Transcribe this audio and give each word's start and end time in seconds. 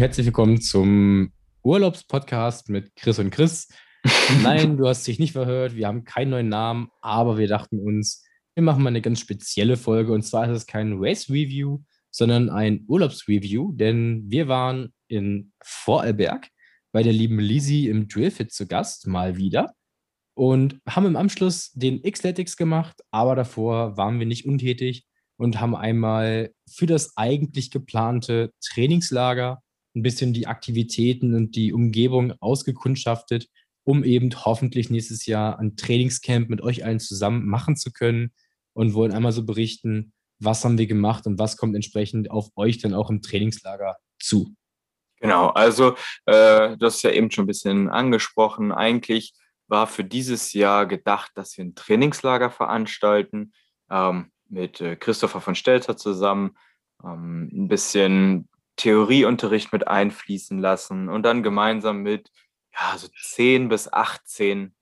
Herzlich 0.00 0.24
willkommen 0.24 0.62
zum 0.62 1.30
Urlaubspodcast 1.62 2.70
mit 2.70 2.96
Chris 2.96 3.18
und 3.18 3.28
Chris. 3.28 3.68
Nein, 4.42 4.78
du 4.78 4.88
hast 4.88 5.06
dich 5.06 5.18
nicht 5.18 5.32
verhört, 5.32 5.76
wir 5.76 5.86
haben 5.86 6.04
keinen 6.04 6.30
neuen 6.30 6.48
Namen, 6.48 6.88
aber 7.02 7.36
wir 7.36 7.48
dachten 7.48 7.78
uns, 7.78 8.24
wir 8.54 8.62
machen 8.62 8.82
mal 8.82 8.88
eine 8.88 9.02
ganz 9.02 9.20
spezielle 9.20 9.76
Folge 9.76 10.14
und 10.14 10.22
zwar 10.22 10.46
ist 10.46 10.56
es 10.56 10.66
kein 10.66 10.94
Race 10.96 11.28
Review, 11.28 11.80
sondern 12.10 12.48
ein 12.48 12.86
Urlaubsreview, 12.88 13.72
denn 13.72 14.24
wir 14.26 14.48
waren 14.48 14.94
in 15.08 15.52
Vorarlberg 15.62 16.48
bei 16.92 17.02
der 17.02 17.12
lieben 17.12 17.38
Lizzie 17.38 17.90
im 17.90 18.08
Drillfit 18.08 18.54
zu 18.54 18.66
Gast, 18.66 19.06
mal 19.06 19.36
wieder 19.36 19.74
und 20.32 20.80
haben 20.88 21.04
im 21.04 21.16
Anschluss 21.16 21.72
den 21.72 22.00
Xletics 22.00 22.56
gemacht, 22.56 23.02
aber 23.10 23.36
davor 23.36 23.98
waren 23.98 24.18
wir 24.18 24.24
nicht 24.24 24.46
untätig 24.46 25.04
und 25.36 25.60
haben 25.60 25.76
einmal 25.76 26.54
für 26.66 26.86
das 26.86 27.18
eigentlich 27.18 27.70
geplante 27.70 28.50
Trainingslager 28.64 29.60
ein 29.94 30.02
bisschen 30.02 30.32
die 30.32 30.46
Aktivitäten 30.46 31.34
und 31.34 31.56
die 31.56 31.72
Umgebung 31.72 32.32
ausgekundschaftet, 32.40 33.48
um 33.84 34.04
eben 34.04 34.30
hoffentlich 34.44 34.90
nächstes 34.90 35.26
Jahr 35.26 35.58
ein 35.58 35.76
Trainingscamp 35.76 36.48
mit 36.48 36.60
euch 36.60 36.84
allen 36.84 37.00
zusammen 37.00 37.46
machen 37.46 37.76
zu 37.76 37.92
können 37.92 38.32
und 38.72 38.94
wollen 38.94 39.12
einmal 39.12 39.32
so 39.32 39.44
berichten, 39.44 40.12
was 40.38 40.64
haben 40.64 40.78
wir 40.78 40.86
gemacht 40.86 41.26
und 41.26 41.38
was 41.38 41.56
kommt 41.56 41.74
entsprechend 41.74 42.30
auf 42.30 42.48
euch 42.56 42.78
dann 42.78 42.94
auch 42.94 43.10
im 43.10 43.22
Trainingslager 43.22 43.96
zu. 44.18 44.54
Genau, 45.20 45.48
also 45.48 45.96
äh, 46.24 46.76
du 46.76 46.86
hast 46.86 47.02
ja 47.02 47.10
eben 47.10 47.30
schon 47.30 47.44
ein 47.44 47.48
bisschen 47.48 47.90
angesprochen. 47.90 48.72
Eigentlich 48.72 49.34
war 49.68 49.86
für 49.86 50.02
dieses 50.02 50.52
Jahr 50.54 50.86
gedacht, 50.86 51.32
dass 51.34 51.56
wir 51.58 51.64
ein 51.64 51.74
Trainingslager 51.74 52.50
veranstalten. 52.50 53.52
Ähm, 53.90 54.30
mit 54.50 54.80
äh, 54.80 54.96
Christopher 54.96 55.40
von 55.40 55.54
Stelzer 55.54 55.96
zusammen 55.96 56.56
ähm, 57.04 57.48
ein 57.52 57.68
bisschen 57.68 58.48
Theorieunterricht 58.80 59.72
mit 59.72 59.86
einfließen 59.86 60.58
lassen 60.58 61.10
und 61.10 61.22
dann 61.22 61.42
gemeinsam 61.42 61.98
mit 62.02 62.30
ja, 62.72 62.96
so 62.96 63.08
10 63.08 63.68
bis 63.68 63.92
18 63.92 64.74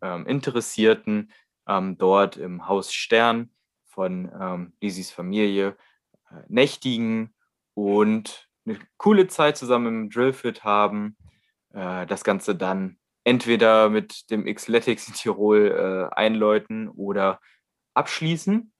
ähm, 0.00 0.26
Interessierten 0.26 1.30
ähm, 1.68 1.98
dort 1.98 2.38
im 2.38 2.66
Haus 2.66 2.94
Stern 2.94 3.50
von 3.84 4.32
ähm, 4.40 4.72
Lisis 4.80 5.10
Familie 5.10 5.76
äh, 6.30 6.36
nächtigen 6.48 7.34
und 7.74 8.48
eine 8.64 8.78
coole 8.96 9.26
Zeit 9.26 9.58
zusammen 9.58 10.04
im 10.04 10.10
Drillfit 10.10 10.64
haben. 10.64 11.18
Äh, 11.74 12.06
das 12.06 12.24
Ganze 12.24 12.54
dann 12.54 12.98
entweder 13.24 13.90
mit 13.90 14.30
dem 14.30 14.46
Xletics 14.46 15.08
in 15.08 15.14
Tirol 15.14 16.08
äh, 16.10 16.14
einläuten 16.14 16.88
oder 16.88 17.40
abschließen. 17.92 18.72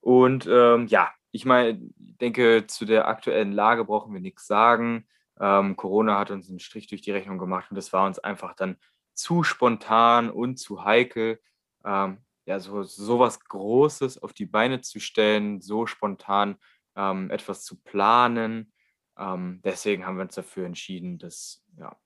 Und 0.00 0.46
ähm, 0.50 0.86
ja, 0.86 1.12
ich 1.34 1.44
meine, 1.44 1.76
denke, 1.96 2.68
zu 2.68 2.84
der 2.84 3.08
aktuellen 3.08 3.50
Lage 3.50 3.84
brauchen 3.84 4.14
wir 4.14 4.20
nichts 4.20 4.46
sagen. 4.46 5.08
Ähm, 5.40 5.74
Corona 5.74 6.16
hat 6.16 6.30
uns 6.30 6.48
einen 6.48 6.60
Strich 6.60 6.86
durch 6.86 7.02
die 7.02 7.10
Rechnung 7.10 7.38
gemacht 7.38 7.66
und 7.70 7.74
das 7.74 7.92
war 7.92 8.06
uns 8.06 8.20
einfach 8.20 8.54
dann 8.54 8.76
zu 9.14 9.42
spontan 9.42 10.30
und 10.30 10.58
zu 10.58 10.84
heikel, 10.84 11.40
ähm, 11.84 12.18
ja, 12.46 12.60
so, 12.60 12.84
so 12.84 13.18
was 13.18 13.40
Großes 13.40 14.22
auf 14.22 14.32
die 14.32 14.46
Beine 14.46 14.80
zu 14.80 15.00
stellen, 15.00 15.60
so 15.60 15.86
spontan 15.86 16.54
ähm, 16.94 17.32
etwas 17.32 17.64
zu 17.64 17.82
planen. 17.82 18.72
Ähm, 19.18 19.60
deswegen 19.64 20.06
haben 20.06 20.16
wir 20.16 20.22
uns 20.22 20.36
dafür 20.36 20.66
entschieden, 20.66 21.18
das 21.18 21.64
ja, 21.76 21.96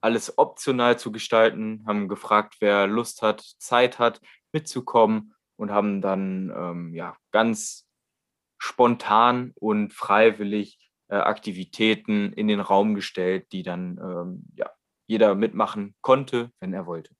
alles 0.00 0.38
optional 0.38 0.98
zu 0.98 1.12
gestalten, 1.12 1.84
haben 1.86 2.08
gefragt, 2.08 2.56
wer 2.58 2.88
Lust 2.88 3.22
hat, 3.22 3.42
Zeit 3.58 4.00
hat, 4.00 4.20
mitzukommen 4.50 5.34
und 5.54 5.70
haben 5.70 6.00
dann 6.00 6.52
ähm, 6.52 6.94
ja, 6.94 7.16
ganz 7.30 7.86
spontan 8.62 9.52
und 9.56 9.92
freiwillig 9.92 10.78
äh, 11.08 11.16
Aktivitäten 11.16 12.32
in 12.32 12.46
den 12.46 12.60
Raum 12.60 12.94
gestellt, 12.94 13.46
die 13.50 13.64
dann 13.64 13.98
ähm, 13.98 14.44
ja, 14.54 14.70
jeder 15.08 15.34
mitmachen 15.34 15.96
konnte, 16.00 16.52
wenn 16.60 16.72
er 16.72 16.86
wollte. 16.86 17.12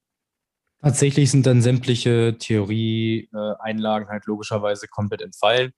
Tatsächlich 0.81 1.31
sind 1.31 1.45
dann 1.45 1.61
sämtliche 1.61 2.37
Theorie-Einlagen 2.39 4.07
halt 4.07 4.25
logischerweise 4.25 4.87
komplett 4.87 5.21
entfallen. 5.21 5.73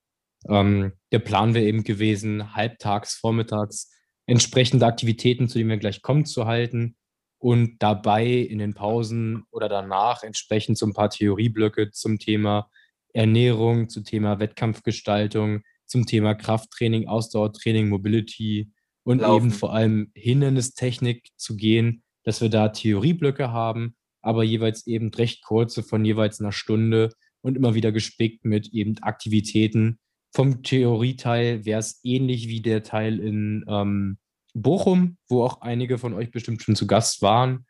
Ähm, 0.47 0.93
der 1.11 1.19
Plan 1.19 1.55
wäre 1.55 1.65
eben 1.65 1.83
gewesen, 1.83 2.55
halbtags, 2.55 3.15
vormittags 3.15 3.91
entsprechende 4.27 4.85
Aktivitäten, 4.85 5.47
zu 5.47 5.57
denen 5.57 5.71
wir 5.71 5.77
gleich 5.77 6.03
kommen, 6.03 6.25
zu 6.25 6.45
halten 6.45 6.95
und 7.39 7.77
dabei 7.79 8.27
in 8.27 8.59
den 8.59 8.75
Pausen 8.75 9.45
oder 9.49 9.67
danach 9.67 10.21
entsprechend 10.21 10.77
so 10.77 10.85
ein 10.85 10.93
paar 10.93 11.09
Theorieblöcke 11.09 11.89
zum 11.89 12.19
Thema 12.19 12.69
Ernährung, 13.15 13.89
zum 13.89 14.03
Thema 14.03 14.39
Wettkampfgestaltung, 14.39 15.61
zum 15.85 16.05
Thema 16.05 16.35
Krafttraining, 16.35 17.07
Ausdauertraining, 17.07 17.89
Mobility 17.89 18.71
und 19.03 19.19
Laufen. 19.19 19.47
eben 19.47 19.51
vor 19.51 19.73
allem 19.73 20.11
Hindernistechnik 20.15 21.29
zu 21.37 21.55
gehen, 21.55 22.03
dass 22.23 22.41
wir 22.41 22.49
da 22.49 22.69
Theorieblöcke 22.69 23.51
haben, 23.51 23.95
aber 24.21 24.43
jeweils 24.43 24.85
eben 24.87 25.13
recht 25.13 25.43
kurze 25.43 25.83
von 25.83 26.03
jeweils 26.03 26.41
einer 26.41 26.51
Stunde 26.51 27.11
und 27.41 27.55
immer 27.55 27.75
wieder 27.75 27.91
gespickt 27.91 28.43
mit 28.43 28.69
eben 28.73 28.97
Aktivitäten. 28.99 29.99
Vom 30.33 30.63
Theorieteil 30.63 31.63
wäre 31.63 31.79
es 31.79 31.99
ähnlich 32.03 32.47
wie 32.49 32.61
der 32.61 32.83
Teil 32.83 33.19
in 33.19 33.63
ähm, 33.69 34.17
Bochum, 34.53 35.17
wo 35.29 35.43
auch 35.43 35.61
einige 35.61 35.97
von 35.97 36.13
euch 36.13 36.31
bestimmt 36.31 36.63
schon 36.63 36.75
zu 36.75 36.87
Gast 36.87 37.21
waren, 37.21 37.65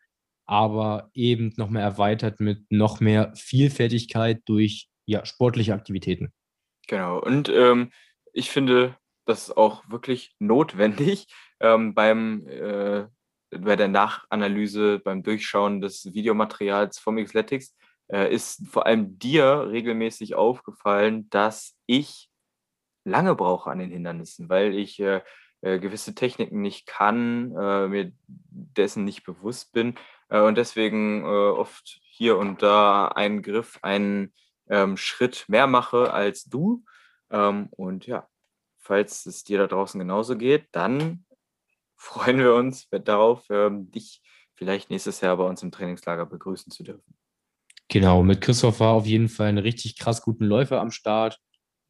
aber 0.46 1.10
eben 1.14 1.54
noch 1.58 1.70
mehr 1.70 1.84
erweitert 1.84 2.40
mit 2.40 2.64
noch 2.72 3.00
mehr 3.00 3.34
Vielfältigkeit 3.36 4.42
durch 4.46 4.88
ja, 5.06 5.26
sportliche 5.26 5.74
Aktivitäten. 5.74 6.34
Genau, 6.88 7.20
und 7.20 7.50
ähm, 7.50 7.92
ich 8.34 8.52
finde 8.52 8.96
das 9.26 9.50
ist 9.50 9.58
auch 9.58 9.84
wirklich 9.90 10.36
notwendig 10.40 11.28
ähm, 11.60 11.94
beim, 11.94 12.48
äh, 12.48 13.06
bei 13.52 13.76
der 13.76 13.88
Nachanalyse, 13.88 15.00
beim 15.00 15.24
Durchschauen 15.24 15.82
des 15.82 16.14
Videomaterials 16.14 17.00
vom 17.00 17.24
Xletics, 17.24 17.76
äh, 18.08 18.34
ist 18.34 18.68
vor 18.68 18.86
allem 18.86 19.18
dir 19.18 19.68
regelmäßig 19.70 20.36
aufgefallen, 20.36 21.30
dass 21.30 21.76
ich 21.86 22.30
lange 23.04 23.36
brauche 23.36 23.70
an 23.70 23.80
den 23.80 23.92
Hindernissen, 23.92 24.50
weil 24.50 24.76
ich 24.76 25.00
äh, 25.00 25.22
äh, 25.62 25.80
gewisse 25.80 26.14
Techniken 26.14 26.62
nicht 26.62 26.86
kann, 26.86 27.56
äh, 27.56 27.88
mir 27.88 28.12
dessen 28.28 29.06
nicht 29.06 29.24
bewusst 29.24 29.74
bin 29.74 29.96
äh, 30.30 30.40
und 30.40 30.58
deswegen 30.58 31.24
oft 31.26 32.00
hier 32.04 32.38
und 32.38 32.62
da 32.62 33.08
einen 33.08 33.42
Griff, 33.42 33.80
einen 33.82 34.34
ähm, 34.70 34.98
Schritt 34.98 35.46
mehr 35.48 35.68
mache 35.68 36.14
als 36.14 36.46
du. 36.46 36.84
Ähm, 37.30 37.68
und 37.72 38.08
ja, 38.08 38.28
falls 38.78 39.26
es 39.26 39.44
dir 39.44 39.58
da 39.58 39.68
draußen 39.68 40.00
genauso 40.00 40.38
geht, 40.38 40.68
dann 40.72 41.26
freuen 41.96 42.40
wir 42.40 42.54
uns 42.56 42.88
darauf, 42.90 43.46
ähm, 43.50 43.92
dich 43.92 44.22
vielleicht 44.54 44.90
nächstes 44.90 45.22
Jahr 45.22 45.38
bei 45.38 45.44
uns 45.44 45.64
im 45.64 45.72
Trainingslager 45.72 46.26
begrüßen 46.26 46.72
zu 46.72 46.84
dürfen. 46.84 47.16
Genau, 47.88 48.24
mit 48.24 48.42
Christoph 48.42 48.80
war 48.80 48.94
auf 48.94 49.06
jeden 49.06 49.30
Fall 49.30 49.48
ein 49.48 49.58
richtig 49.58 49.98
krass 49.98 50.22
guten 50.22 50.46
Läufer 50.46 50.82
am 50.82 50.92
Start. 50.92 51.40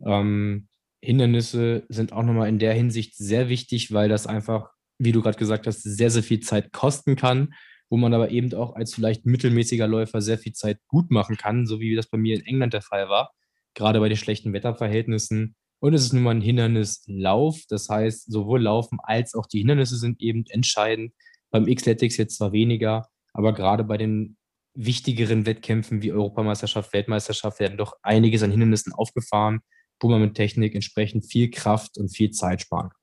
Ähm, 0.06 0.68
Hindernisse 1.02 1.86
sind 1.90 2.12
auch 2.12 2.24
nochmal 2.24 2.50
in 2.50 2.60
der 2.60 2.74
Hinsicht 2.74 3.16
sehr 3.16 3.48
wichtig, 3.48 3.94
weil 3.94 4.10
das 4.10 4.28
einfach, 4.28 4.72
wie 4.98 5.12
du 5.12 5.22
gerade 5.22 5.38
gesagt 5.38 5.68
hast, 5.68 5.84
sehr, 5.84 6.10
sehr 6.10 6.24
viel 6.24 6.42
Zeit 6.42 6.74
kosten 6.74 7.16
kann, 7.16 7.54
wo 7.90 7.98
man 7.98 8.14
aber 8.14 8.32
eben 8.32 8.54
auch 8.54 8.76
als 8.76 8.94
vielleicht 8.94 9.26
mittelmäßiger 9.26 9.88
Läufer 9.88 10.22
sehr 10.22 10.38
viel 10.38 10.54
Zeit 10.54 10.80
gut 10.88 11.12
machen 11.12 11.38
kann, 11.38 11.66
so 11.68 11.80
wie 11.80 11.96
das 11.96 12.08
bei 12.08 12.18
mir 12.18 12.36
in 12.36 12.46
England 12.46 12.74
der 12.74 12.82
Fall 12.82 13.10
war, 13.10 13.32
gerade 13.74 14.00
bei 14.00 14.10
den 14.10 14.18
schlechten 14.18 14.54
Wetterverhältnissen. 14.54 15.56
Und 15.80 15.94
es 15.94 16.04
ist 16.04 16.14
nun 16.14 16.24
mal 16.24 16.32
ein 16.32 16.42
Hindernislauf, 16.42 17.62
das 17.70 17.90
heißt, 17.90 18.32
sowohl 18.32 18.62
Laufen 18.64 19.00
als 19.04 19.36
auch 19.36 19.46
die 19.46 19.60
Hindernisse 19.60 19.98
sind 19.98 20.22
eben 20.22 20.46
entscheidend. 20.50 21.14
Beim 21.52 21.66
Xletics 21.66 22.18
jetzt 22.18 22.38
zwar 22.38 22.52
weniger, 22.54 23.08
aber 23.34 23.54
gerade 23.54 23.84
bei 23.84 23.98
den 23.98 24.38
wichtigeren 24.74 25.46
Wettkämpfen 25.46 26.02
wie 26.02 26.12
Europameisterschaft, 26.12 26.92
Weltmeisterschaft 26.94 27.60
werden 27.60 27.78
doch 27.78 27.94
einiges 28.02 28.44
an 28.44 28.52
Hindernissen 28.52 28.94
aufgefahren 28.94 29.62
wo 30.00 30.10
man 30.10 30.22
mit 30.22 30.36
Technik 30.36 30.76
entsprechend 30.76 31.26
viel 31.26 31.50
Kraft 31.50 31.98
und 31.98 32.10
viel 32.10 32.32
Zeit 32.32 32.62
sparen 32.62 32.90
kann. 32.90 33.00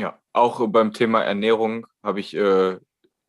Ja, 0.00 0.18
auch 0.32 0.66
beim 0.68 0.92
Thema 0.92 1.22
Ernährung 1.22 1.86
habe 2.02 2.20
ich 2.20 2.34
äh, 2.34 2.78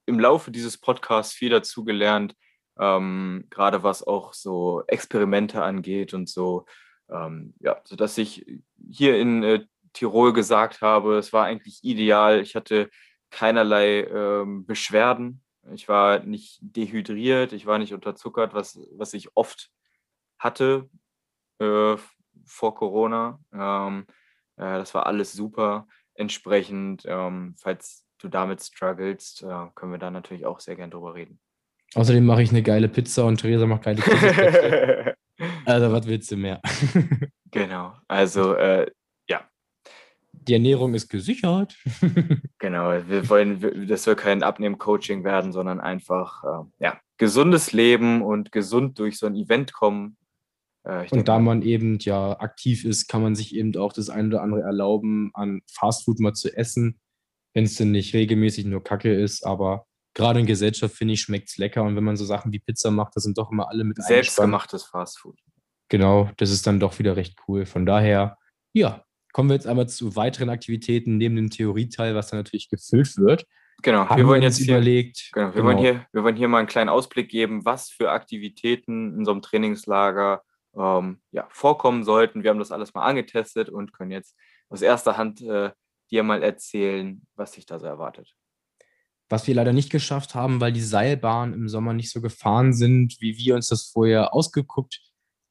im 0.06 0.20
Laufe 0.20 0.52
dieses 0.52 0.78
Podcasts 0.78 1.34
viel 1.34 1.50
dazu 1.50 1.84
gelernt, 1.84 2.36
ähm, 2.80 3.48
gerade 3.50 3.84
was 3.84 4.06
auch 4.06 4.34
so 4.34 4.84
Experimente 4.88 5.64
angeht 5.64 6.14
und 6.14 6.30
so. 6.30 6.66
Ähm, 7.10 7.54
ja, 7.60 7.82
sodass 7.84 8.18
ich 8.18 8.46
hier 8.90 9.20
in 9.20 9.44
äh, 9.44 9.66
Tirol 9.94 10.34
gesagt 10.34 10.82
habe, 10.82 11.18
es 11.18 11.34
war 11.34 11.46
eigentlich 11.46 11.84
ideal. 11.84 12.42
Ich 12.42 12.56
hatte 12.56 12.90
keinerlei 13.32 14.04
ähm, 14.04 14.66
Beschwerden. 14.66 15.42
Ich 15.74 15.88
war 15.88 16.20
nicht 16.20 16.60
dehydriert, 16.62 17.54
ich 17.54 17.66
war 17.66 17.80
nicht 17.80 17.94
unterzuckert, 17.94 18.54
was, 18.54 18.80
was 18.92 19.14
ich 19.14 19.36
oft 19.36 19.72
hatte 20.38 20.90
äh, 21.60 21.96
vor 22.46 22.76
Corona. 22.76 23.40
Ähm, 23.52 24.06
äh, 24.58 24.78
das 24.78 24.94
war 24.94 25.06
alles 25.08 25.34
super. 25.34 25.88
Entsprechend, 26.14 27.04
ähm, 27.08 27.56
falls 27.58 28.05
du 28.26 28.30
damit 28.30 28.62
strugglest, 28.62 29.44
äh, 29.44 29.68
können 29.76 29.92
wir 29.92 30.00
da 30.00 30.12
natürlich 30.12 30.46
auch 30.46 30.60
sehr 30.60 30.76
gern 30.76 30.92
drüber 30.92 31.16
reden. 31.16 31.40
Außerdem 31.94 32.26
mache 32.26 32.44
ich 32.44 32.50
eine 32.50 32.64
geile 32.64 32.90
Pizza 32.90 33.26
und 33.26 33.38
Theresa 33.40 33.66
macht 33.66 33.84
geile 33.84 34.02
Pizza. 34.02 35.16
also, 35.66 35.92
was 35.92 36.08
willst 36.08 36.32
du 36.32 36.38
mehr? 36.38 36.62
genau. 37.52 37.94
Also, 38.08 38.56
äh, 38.56 38.92
ja. 39.30 39.48
die 40.34 40.54
Ernährung 40.54 40.94
ist 40.94 41.08
gesichert. 41.08 41.78
genau, 42.60 42.92
wir 43.08 43.30
wollen, 43.30 43.88
das 43.88 44.04
soll 44.04 44.16
kein 44.16 44.44
Abnehmen-Coaching 44.44 45.24
werden, 45.24 45.54
sondern 45.54 45.80
einfach 45.80 46.44
äh, 46.44 46.66
ja, 46.80 47.00
gesundes 47.18 47.72
Leben 47.72 48.22
und 48.22 48.52
gesund 48.52 49.00
durch 49.00 49.18
so 49.18 49.28
ein 49.28 49.36
Event 49.36 49.72
kommen. 49.72 50.18
Äh, 50.84 51.08
und 51.12 51.28
da 51.30 51.40
man 51.40 51.62
eben 51.62 52.00
ja 52.00 52.38
aktiv 52.40 52.84
ist, 52.84 53.08
kann 53.08 53.22
man 53.22 53.36
sich 53.36 53.56
eben 53.56 53.76
auch 53.78 53.94
das 53.94 54.10
eine 54.10 54.28
oder 54.28 54.42
andere 54.42 54.62
erlauben, 54.62 55.32
an 55.34 55.62
Fastfood 55.72 56.20
mal 56.20 56.34
zu 56.34 56.56
essen, 56.56 57.00
wenn 57.56 57.64
es 57.64 57.76
denn 57.76 57.92
nicht 57.92 58.14
regelmäßig 58.14 58.66
nur 58.66 58.84
Kacke 58.84 59.12
ist. 59.12 59.46
Aber 59.46 59.88
gerade 60.14 60.42
in 60.42 60.46
Gesellschaft, 60.46 60.94
finde 60.94 61.16
ich, 61.16 61.22
schmeckt 61.22 61.50
es 61.50 61.58
lecker. 61.58 61.82
Und 61.82 61.96
wenn 61.96 62.04
man 62.04 62.18
so 62.18 62.26
Sachen 62.26 62.52
wie 62.52 62.60
Pizza 62.60 62.92
macht, 62.92 63.16
das 63.16 63.24
sind 63.24 63.38
doch 63.38 63.52
immer 63.52 63.70
alle 63.70 63.84
mit 63.84 63.98
Selbstgemachtes 64.04 64.84
Fastfood. 64.84 65.40
Genau, 65.90 66.30
das 66.38 66.52
ist 66.52 66.68
dann 66.68 66.80
doch 66.80 67.00
wieder 67.00 67.16
recht 67.16 67.38
cool. 67.48 67.66
Von 67.66 67.86
daher, 67.86 68.38
ja, 68.74 69.04
kommen 69.32 69.50
wir 69.50 69.56
jetzt 69.56 69.68
einmal 69.68 69.88
zu 69.88 70.16
weiteren 70.16 70.50
Aktivitäten 70.50 71.18
neben 71.18 71.36
dem 71.36 71.50
Theorieteil, 71.50 72.14
was 72.14 72.30
dann 72.30 72.40
natürlich 72.40 72.70
gefüllt 72.70 73.18
wird. 73.18 73.46
Genau, 73.82 74.08
Haben 74.10 74.18
wir 74.18 74.28
wollen 74.28 74.42
jetzt 74.42 74.58
hier, 74.58 74.76
überlegt. 74.76 75.30
Genau, 75.32 75.48
wir, 75.48 75.54
genau. 75.54 75.66
Wollen 75.66 75.78
hier, 75.78 76.06
wir 76.12 76.24
wollen 76.24 76.36
hier 76.36 76.48
mal 76.48 76.60
einen 76.60 76.68
kleinen 76.68 76.90
Ausblick 76.90 77.30
geben, 77.30 77.64
was 77.66 77.90
für 77.90 78.12
Aktivitäten 78.12 79.18
in 79.18 79.26
so 79.26 79.32
einem 79.32 79.42
Trainingslager 79.42 80.42
ähm, 80.78 81.22
ja, 81.32 81.48
vorkommen 81.50 82.04
sollten. 82.04 82.44
Wir 82.44 82.50
haben 82.50 82.60
das 82.60 82.72
alles 82.72 82.94
mal 82.94 83.06
angetestet 83.06 83.70
und 83.70 83.94
können 83.94 84.12
jetzt 84.12 84.36
aus 84.70 84.82
erster 84.82 85.18
Hand 85.18 85.42
äh, 85.42 85.72
dir 86.12 86.24
mal 86.24 86.44
erzählen, 86.44 87.26
was 87.36 87.54
sich 87.54 87.66
da 87.66 87.80
so 87.80 87.86
erwartet. 87.86 88.36
Was 89.30 89.48
wir 89.48 89.56
leider 89.56 89.74
nicht 89.74 89.90
geschafft 89.92 90.36
haben, 90.36 90.62
weil 90.62 90.72
die 90.72 90.82
Seilbahnen 90.82 91.54
im 91.54 91.68
Sommer 91.68 91.94
nicht 91.94 92.12
so 92.12 92.22
gefahren 92.22 92.74
sind, 92.74 93.18
wie 93.20 93.38
wir 93.38 93.56
uns 93.56 93.70
das 93.70 93.90
vorher 93.92 94.34
ausgeguckt 94.34 95.02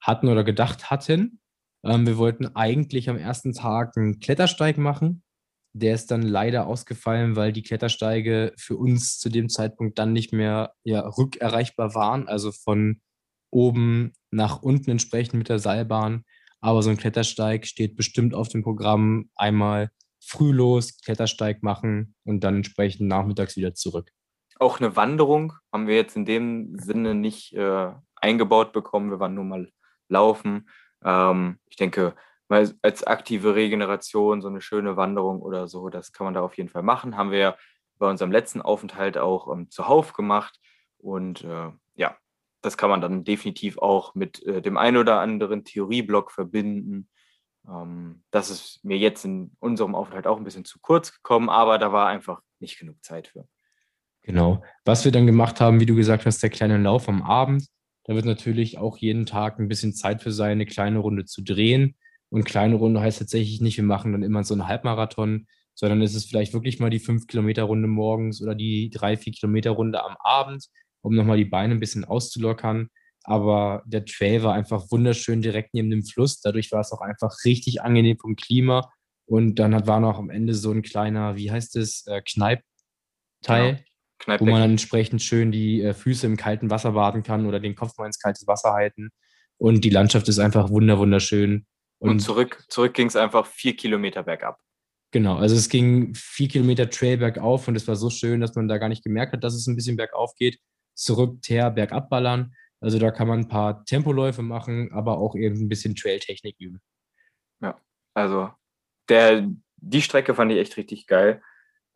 hatten 0.00 0.28
oder 0.28 0.44
gedacht 0.44 0.90
hatten. 0.90 1.40
Ähm, 1.84 2.06
wir 2.06 2.18
wollten 2.18 2.54
eigentlich 2.54 3.10
am 3.10 3.16
ersten 3.16 3.52
Tag 3.52 3.96
einen 3.96 4.20
Klettersteig 4.20 4.78
machen. 4.78 5.22
Der 5.72 5.94
ist 5.94 6.10
dann 6.12 6.22
leider 6.22 6.66
ausgefallen, 6.66 7.34
weil 7.34 7.52
die 7.52 7.62
Klettersteige 7.62 8.52
für 8.56 8.76
uns 8.76 9.18
zu 9.18 9.28
dem 9.28 9.48
Zeitpunkt 9.48 9.98
dann 9.98 10.12
nicht 10.12 10.32
mehr 10.32 10.74
ja, 10.84 11.00
rückerreichbar 11.00 11.94
waren, 11.94 12.28
also 12.28 12.52
von 12.52 13.00
oben 13.50 14.12
nach 14.30 14.62
unten 14.62 14.90
entsprechend 14.90 15.34
mit 15.34 15.48
der 15.48 15.58
Seilbahn. 15.58 16.24
Aber 16.60 16.82
so 16.82 16.90
ein 16.90 16.96
Klettersteig 16.96 17.66
steht 17.66 17.96
bestimmt 17.96 18.34
auf 18.34 18.48
dem 18.48 18.62
Programm. 18.62 19.30
Einmal 19.34 19.90
früh 20.26 20.52
los, 20.52 21.00
Klettersteig 21.00 21.62
machen 21.62 22.14
und 22.24 22.44
dann 22.44 22.56
entsprechend 22.56 23.08
nachmittags 23.08 23.56
wieder 23.56 23.74
zurück. 23.74 24.10
Auch 24.58 24.80
eine 24.80 24.96
Wanderung 24.96 25.52
haben 25.72 25.86
wir 25.86 25.96
jetzt 25.96 26.16
in 26.16 26.24
dem 26.24 26.78
Sinne 26.78 27.14
nicht 27.14 27.52
äh, 27.54 27.92
eingebaut 28.16 28.72
bekommen. 28.72 29.10
Wir 29.10 29.20
waren 29.20 29.34
nur 29.34 29.44
mal 29.44 29.70
laufen. 30.08 30.68
Ähm, 31.04 31.58
ich 31.68 31.76
denke, 31.76 32.14
als 32.48 33.04
aktive 33.04 33.54
Regeneration, 33.54 34.40
so 34.40 34.48
eine 34.48 34.60
schöne 34.60 34.96
Wanderung 34.96 35.42
oder 35.42 35.66
so, 35.66 35.88
das 35.88 36.12
kann 36.12 36.24
man 36.24 36.34
da 36.34 36.42
auf 36.42 36.56
jeden 36.56 36.68
Fall 36.68 36.82
machen. 36.82 37.16
Haben 37.16 37.30
wir 37.30 37.56
bei 37.98 38.08
unserem 38.08 38.32
letzten 38.32 38.62
Aufenthalt 38.62 39.18
auch 39.18 39.52
ähm, 39.52 39.70
zuhauf 39.70 40.12
gemacht. 40.12 40.60
Und 40.98 41.42
äh, 41.44 41.70
ja, 41.94 42.16
das 42.60 42.76
kann 42.76 42.90
man 42.90 43.00
dann 43.00 43.24
definitiv 43.24 43.78
auch 43.78 44.14
mit 44.14 44.42
äh, 44.44 44.62
dem 44.62 44.76
einen 44.76 44.96
oder 44.96 45.20
anderen 45.20 45.64
Theorieblock 45.64 46.30
verbinden. 46.30 47.08
Ähm, 47.68 48.22
das 48.30 48.50
ist 48.50 48.84
mir 48.84 48.98
jetzt 48.98 49.24
in 49.24 49.52
unserem 49.60 49.94
Aufenthalt 49.94 50.26
auch 50.26 50.36
ein 50.36 50.44
bisschen 50.44 50.64
zu 50.64 50.78
kurz 50.80 51.12
gekommen, 51.12 51.48
aber 51.48 51.78
da 51.78 51.92
war 51.92 52.08
einfach 52.08 52.40
nicht 52.60 52.78
genug 52.78 53.02
Zeit 53.04 53.28
für. 53.28 53.46
Genau. 54.22 54.62
Was 54.84 55.04
wir 55.04 55.12
dann 55.12 55.26
gemacht 55.26 55.60
haben, 55.60 55.80
wie 55.80 55.86
du 55.86 55.94
gesagt 55.94 56.24
hast, 56.24 56.42
der 56.42 56.50
kleine 56.50 56.78
Lauf 56.78 57.08
am 57.08 57.22
Abend. 57.22 57.66
Da 58.04 58.14
wird 58.14 58.24
natürlich 58.24 58.78
auch 58.78 58.98
jeden 58.98 59.26
Tag 59.26 59.58
ein 59.58 59.68
bisschen 59.68 59.94
Zeit 59.94 60.22
für 60.22 60.32
sein, 60.32 60.52
eine 60.52 60.66
kleine 60.66 60.98
Runde 60.98 61.24
zu 61.24 61.42
drehen. 61.42 61.96
Und 62.30 62.44
kleine 62.44 62.76
Runde 62.76 63.00
heißt 63.00 63.18
tatsächlich 63.18 63.60
nicht, 63.60 63.76
wir 63.76 63.84
machen 63.84 64.12
dann 64.12 64.22
immer 64.22 64.44
so 64.44 64.54
einen 64.54 64.66
Halbmarathon, 64.66 65.46
sondern 65.74 66.02
es 66.02 66.14
ist 66.14 66.28
vielleicht 66.28 66.52
wirklich 66.52 66.80
mal 66.80 66.90
die 66.90 67.00
5-Kilometer-Runde 67.00 67.88
morgens 67.88 68.42
oder 68.42 68.54
die 68.54 68.90
3-4-Kilometer-Runde 68.90 70.02
am 70.02 70.16
Abend, 70.18 70.68
um 71.02 71.14
nochmal 71.14 71.36
die 71.36 71.44
Beine 71.44 71.74
ein 71.74 71.80
bisschen 71.80 72.04
auszulockern. 72.04 72.88
Aber 73.24 73.82
der 73.86 74.04
Trail 74.04 74.42
war 74.42 74.54
einfach 74.54 74.90
wunderschön 74.90 75.42
direkt 75.42 75.74
neben 75.74 75.90
dem 75.90 76.04
Fluss. 76.04 76.40
Dadurch 76.40 76.70
war 76.72 76.80
es 76.80 76.92
auch 76.92 77.00
einfach 77.00 77.34
richtig 77.44 77.82
angenehm 77.82 78.18
vom 78.18 78.36
Klima. 78.36 78.90
Und 79.26 79.56
dann 79.58 79.86
war 79.86 80.00
noch 80.00 80.18
am 80.18 80.30
Ende 80.30 80.54
so 80.54 80.70
ein 80.70 80.82
kleiner, 80.82 81.36
wie 81.36 81.50
heißt 81.50 81.76
es, 81.76 82.06
äh, 82.06 82.20
Kneipteil. 82.20 83.84
Genau. 84.18 84.40
Wo 84.40 84.44
man 84.44 84.60
dann 84.60 84.70
entsprechend 84.72 85.22
schön 85.22 85.50
die 85.50 85.82
äh, 85.82 85.92
Füße 85.92 86.26
im 86.26 86.36
kalten 86.36 86.70
Wasser 86.70 86.92
baden 86.92 87.22
kann 87.22 87.46
oder 87.46 87.60
den 87.60 87.74
Kopf 87.74 87.96
mal 87.98 88.06
ins 88.06 88.18
kalte 88.18 88.46
Wasser 88.46 88.72
halten. 88.72 89.10
Und 89.58 89.84
die 89.84 89.90
Landschaft 89.90 90.28
ist 90.28 90.38
einfach 90.38 90.70
wunder 90.70 90.98
wunderschön. 90.98 91.66
Und, 91.98 92.10
und 92.10 92.20
zurück, 92.20 92.64
zurück 92.68 92.94
ging 92.94 93.06
es 93.06 93.16
einfach 93.16 93.46
vier 93.46 93.76
Kilometer 93.76 94.22
bergab. 94.22 94.58
Genau, 95.10 95.36
also 95.36 95.54
es 95.54 95.68
ging 95.68 96.12
vier 96.14 96.48
Kilometer 96.48 96.90
Trail 96.90 97.18
bergauf 97.18 97.68
und 97.68 97.76
es 97.76 97.86
war 97.86 97.96
so 97.96 98.10
schön, 98.10 98.40
dass 98.40 98.56
man 98.56 98.66
da 98.66 98.78
gar 98.78 98.88
nicht 98.88 99.04
gemerkt 99.04 99.32
hat, 99.32 99.44
dass 99.44 99.54
es 99.54 99.66
ein 99.66 99.76
bisschen 99.76 99.96
bergauf 99.96 100.34
geht. 100.36 100.58
Zurück, 100.94 101.40
ter, 101.40 101.70
bergab 101.70 102.10
ballern. 102.10 102.52
Also 102.84 102.98
da 102.98 103.10
kann 103.10 103.28
man 103.28 103.40
ein 103.40 103.48
paar 103.48 103.82
Tempoläufe 103.86 104.42
machen, 104.42 104.92
aber 104.92 105.16
auch 105.16 105.34
eben 105.36 105.56
ein 105.56 105.68
bisschen 105.70 105.96
Trailtechnik 105.96 106.56
üben. 106.58 106.82
Ja, 107.60 107.80
also 108.12 108.52
der, 109.08 109.48
die 109.76 110.02
Strecke 110.02 110.34
fand 110.34 110.52
ich 110.52 110.58
echt 110.58 110.76
richtig 110.76 111.06
geil. 111.06 111.42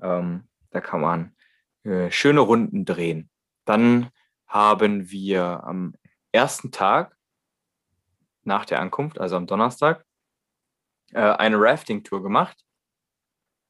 Ähm, 0.00 0.48
da 0.70 0.80
kann 0.80 1.02
man 1.02 1.36
äh, 1.84 2.10
schöne 2.10 2.40
Runden 2.40 2.86
drehen. 2.86 3.28
Dann 3.66 4.08
haben 4.46 5.10
wir 5.10 5.62
am 5.64 5.94
ersten 6.32 6.72
Tag 6.72 7.18
nach 8.44 8.64
der 8.64 8.80
Ankunft, 8.80 9.20
also 9.20 9.36
am 9.36 9.46
Donnerstag, 9.46 10.06
äh, 11.12 11.20
eine 11.20 11.60
Rafting-Tour 11.60 12.22
gemacht. 12.22 12.64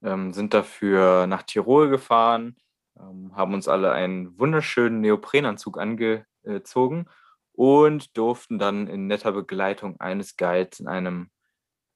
Ähm, 0.04 0.32
sind 0.32 0.54
dafür 0.54 1.26
nach 1.26 1.42
Tirol 1.42 1.90
gefahren, 1.90 2.56
ähm, 2.96 3.34
haben 3.34 3.54
uns 3.54 3.66
alle 3.66 3.90
einen 3.90 4.38
wunderschönen 4.38 5.00
Neoprenanzug 5.00 5.78
angezogen 6.48 7.06
und 7.52 8.16
durften 8.16 8.58
dann 8.58 8.86
in 8.86 9.06
netter 9.06 9.32
Begleitung 9.32 10.00
eines 10.00 10.36
Guides 10.36 10.80
in 10.80 10.88
einem, 10.88 11.30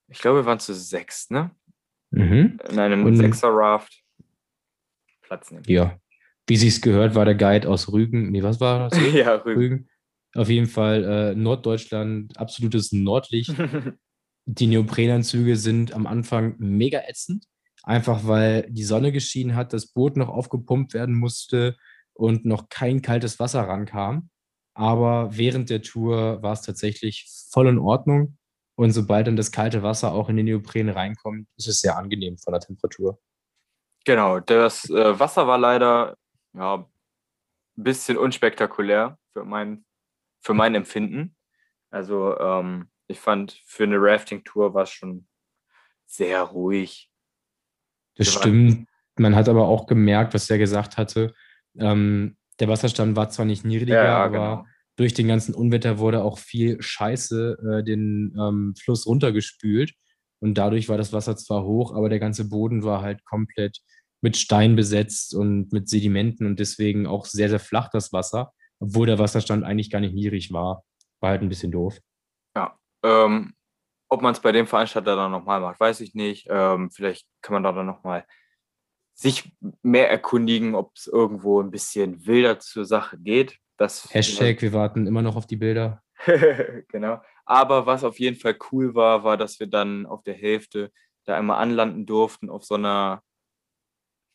ich 0.08 0.18
glaube, 0.18 0.40
wir 0.40 0.46
waren 0.46 0.60
zu 0.60 0.74
sechs, 0.74 1.30
ne? 1.30 1.50
Mhm. 2.10 2.58
In 2.68 2.78
einem 2.78 3.16
Sechser-Raft 3.16 4.02
Platz 5.22 5.50
nehmen. 5.50 5.64
Ja, 5.66 5.98
wie 6.46 6.56
sie 6.56 6.68
es 6.68 6.80
gehört, 6.80 7.14
war 7.14 7.24
der 7.24 7.34
Guide 7.34 7.68
aus 7.68 7.90
Rügen. 7.90 8.30
Nee, 8.30 8.42
was 8.42 8.60
war 8.60 8.90
das? 8.90 8.98
ja, 9.14 9.36
Rügen. 9.36 9.60
Rügen. 9.60 9.88
Auf 10.34 10.48
jeden 10.48 10.66
Fall 10.66 11.04
äh, 11.04 11.34
Norddeutschland, 11.34 12.36
absolutes 12.38 12.92
Nordlicht. 12.92 13.54
die 14.46 14.66
Neoprenanzüge 14.66 15.56
sind 15.56 15.94
am 15.94 16.06
Anfang 16.06 16.56
mega 16.58 17.00
ätzend, 17.06 17.44
einfach 17.82 18.26
weil 18.26 18.66
die 18.68 18.84
Sonne 18.84 19.12
geschienen 19.12 19.54
hat, 19.54 19.72
das 19.72 19.86
Boot 19.86 20.16
noch 20.16 20.28
aufgepumpt 20.28 20.94
werden 20.94 21.14
musste 21.14 21.76
und 22.14 22.44
noch 22.44 22.68
kein 22.68 23.02
kaltes 23.02 23.38
Wasser 23.38 23.62
rankam. 23.62 24.30
Aber 24.74 25.36
während 25.36 25.70
der 25.70 25.82
Tour 25.82 26.42
war 26.42 26.52
es 26.52 26.62
tatsächlich 26.62 27.26
voll 27.50 27.68
in 27.68 27.78
Ordnung. 27.78 28.38
Und 28.74 28.92
sobald 28.92 29.26
dann 29.26 29.36
das 29.36 29.52
kalte 29.52 29.82
Wasser 29.82 30.12
auch 30.12 30.28
in 30.28 30.36
den 30.36 30.46
Neopren 30.46 30.88
reinkommt, 30.88 31.46
ist 31.56 31.68
es 31.68 31.80
sehr 31.80 31.96
angenehm 31.96 32.38
von 32.38 32.52
der 32.52 32.60
Temperatur. 32.60 33.20
Genau, 34.04 34.40
das 34.40 34.88
äh, 34.88 35.18
Wasser 35.18 35.46
war 35.46 35.58
leider 35.58 36.16
ja, 36.54 36.74
ein 37.76 37.82
bisschen 37.82 38.16
unspektakulär 38.16 39.18
für 39.32 39.44
mein, 39.44 39.84
für 40.40 40.54
mein 40.54 40.74
Empfinden. 40.74 41.36
Also 41.90 42.38
ähm, 42.38 42.90
ich 43.06 43.20
fand, 43.20 43.60
für 43.64 43.84
eine 43.84 43.98
Rafting-Tour 43.98 44.74
war 44.74 44.84
es 44.84 44.90
schon 44.90 45.28
sehr 46.06 46.42
ruhig. 46.42 47.10
Das 48.16 48.32
stimmt. 48.32 48.88
Man 49.16 49.36
hat 49.36 49.48
aber 49.48 49.68
auch 49.68 49.86
gemerkt, 49.86 50.34
was 50.34 50.48
er 50.50 50.58
gesagt 50.58 50.96
hatte. 50.96 51.34
Ähm, 51.78 52.36
der 52.62 52.68
Wasserstand 52.68 53.16
war 53.16 53.28
zwar 53.28 53.44
nicht 53.44 53.64
niedriger, 53.64 53.96
ja, 53.96 54.04
ja, 54.04 54.24
aber 54.24 54.32
genau. 54.32 54.66
durch 54.94 55.14
den 55.14 55.26
ganzen 55.26 55.52
Unwetter 55.52 55.98
wurde 55.98 56.22
auch 56.22 56.38
viel 56.38 56.80
Scheiße 56.80 57.80
äh, 57.80 57.84
den 57.84 58.36
ähm, 58.38 58.74
Fluss 58.80 59.04
runtergespült. 59.04 59.94
Und 60.38 60.54
dadurch 60.54 60.88
war 60.88 60.96
das 60.96 61.12
Wasser 61.12 61.36
zwar 61.36 61.64
hoch, 61.64 61.92
aber 61.92 62.08
der 62.08 62.20
ganze 62.20 62.48
Boden 62.48 62.84
war 62.84 63.02
halt 63.02 63.24
komplett 63.24 63.78
mit 64.20 64.36
Stein 64.36 64.76
besetzt 64.76 65.34
und 65.34 65.72
mit 65.72 65.88
Sedimenten 65.88 66.46
und 66.46 66.60
deswegen 66.60 67.08
auch 67.08 67.24
sehr, 67.24 67.48
sehr 67.48 67.58
flach 67.58 67.90
das 67.90 68.12
Wasser, 68.12 68.52
obwohl 68.78 69.08
der 69.08 69.18
Wasserstand 69.18 69.64
eigentlich 69.64 69.90
gar 69.90 69.98
nicht 69.98 70.14
niedrig 70.14 70.52
war. 70.52 70.84
War 71.18 71.30
halt 71.30 71.42
ein 71.42 71.48
bisschen 71.48 71.72
doof. 71.72 71.98
Ja, 72.56 72.78
ähm, 73.04 73.54
ob 74.08 74.22
man 74.22 74.34
es 74.34 74.40
bei 74.40 74.52
dem 74.52 74.68
Veranstalter 74.68 75.16
dann 75.16 75.32
nochmal 75.32 75.60
macht, 75.60 75.80
weiß 75.80 76.00
ich 76.00 76.14
nicht. 76.14 76.46
Ähm, 76.48 76.92
vielleicht 76.92 77.26
kann 77.40 77.54
man 77.54 77.64
da 77.64 77.72
dann 77.72 77.86
nochmal 77.86 78.24
sich 79.22 79.52
mehr 79.82 80.10
erkundigen, 80.10 80.74
ob 80.74 80.92
es 80.96 81.06
irgendwo 81.06 81.62
ein 81.62 81.70
bisschen 81.70 82.26
wilder 82.26 82.58
zur 82.58 82.84
Sache 82.84 83.18
geht. 83.18 83.58
Das 83.76 84.12
Hashtag, 84.12 84.60
wir 84.62 84.72
warten 84.72 85.06
immer 85.06 85.22
noch 85.22 85.36
auf 85.36 85.46
die 85.46 85.56
Bilder. 85.56 86.02
genau. 86.88 87.22
Aber 87.44 87.86
was 87.86 88.04
auf 88.04 88.18
jeden 88.18 88.36
Fall 88.36 88.56
cool 88.70 88.94
war, 88.94 89.24
war, 89.24 89.36
dass 89.36 89.60
wir 89.60 89.66
dann 89.66 90.06
auf 90.06 90.22
der 90.22 90.34
Hälfte 90.34 90.92
da 91.24 91.36
einmal 91.36 91.58
anlanden 91.58 92.04
durften 92.04 92.50
auf 92.50 92.64
so 92.64 92.74
einer 92.74 93.22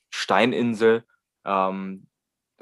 Steininsel 0.09 1.03
ähm, 1.45 2.07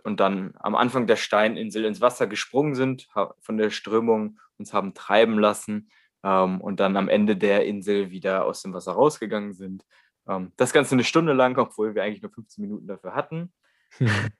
und 0.03 0.19
dann 0.19 0.53
am 0.59 0.75
Anfang 0.75 1.07
der 1.07 1.15
Steininsel 1.15 1.85
ins 1.85 2.01
Wasser 2.01 2.27
gesprungen 2.27 2.75
sind, 2.75 3.07
von 3.39 3.57
der 3.57 3.69
Strömung 3.69 4.39
uns 4.57 4.73
haben 4.73 4.93
treiben 4.93 5.37
lassen 5.37 5.89
ähm, 6.23 6.61
und 6.61 6.79
dann 6.79 6.97
am 6.97 7.09
Ende 7.09 7.37
der 7.37 7.65
Insel 7.65 8.09
wieder 8.09 8.45
aus 8.45 8.61
dem 8.61 8.73
Wasser 8.73 8.93
rausgegangen 8.93 9.53
sind. 9.53 9.85
Ähm, 10.27 10.51
das 10.57 10.73
Ganze 10.73 10.95
eine 10.95 11.03
Stunde 11.03 11.33
lang, 11.33 11.57
obwohl 11.57 11.95
wir 11.95 12.03
eigentlich 12.03 12.21
nur 12.21 12.31
15 12.31 12.61
Minuten 12.61 12.87
dafür 12.87 13.15
hatten. 13.15 13.53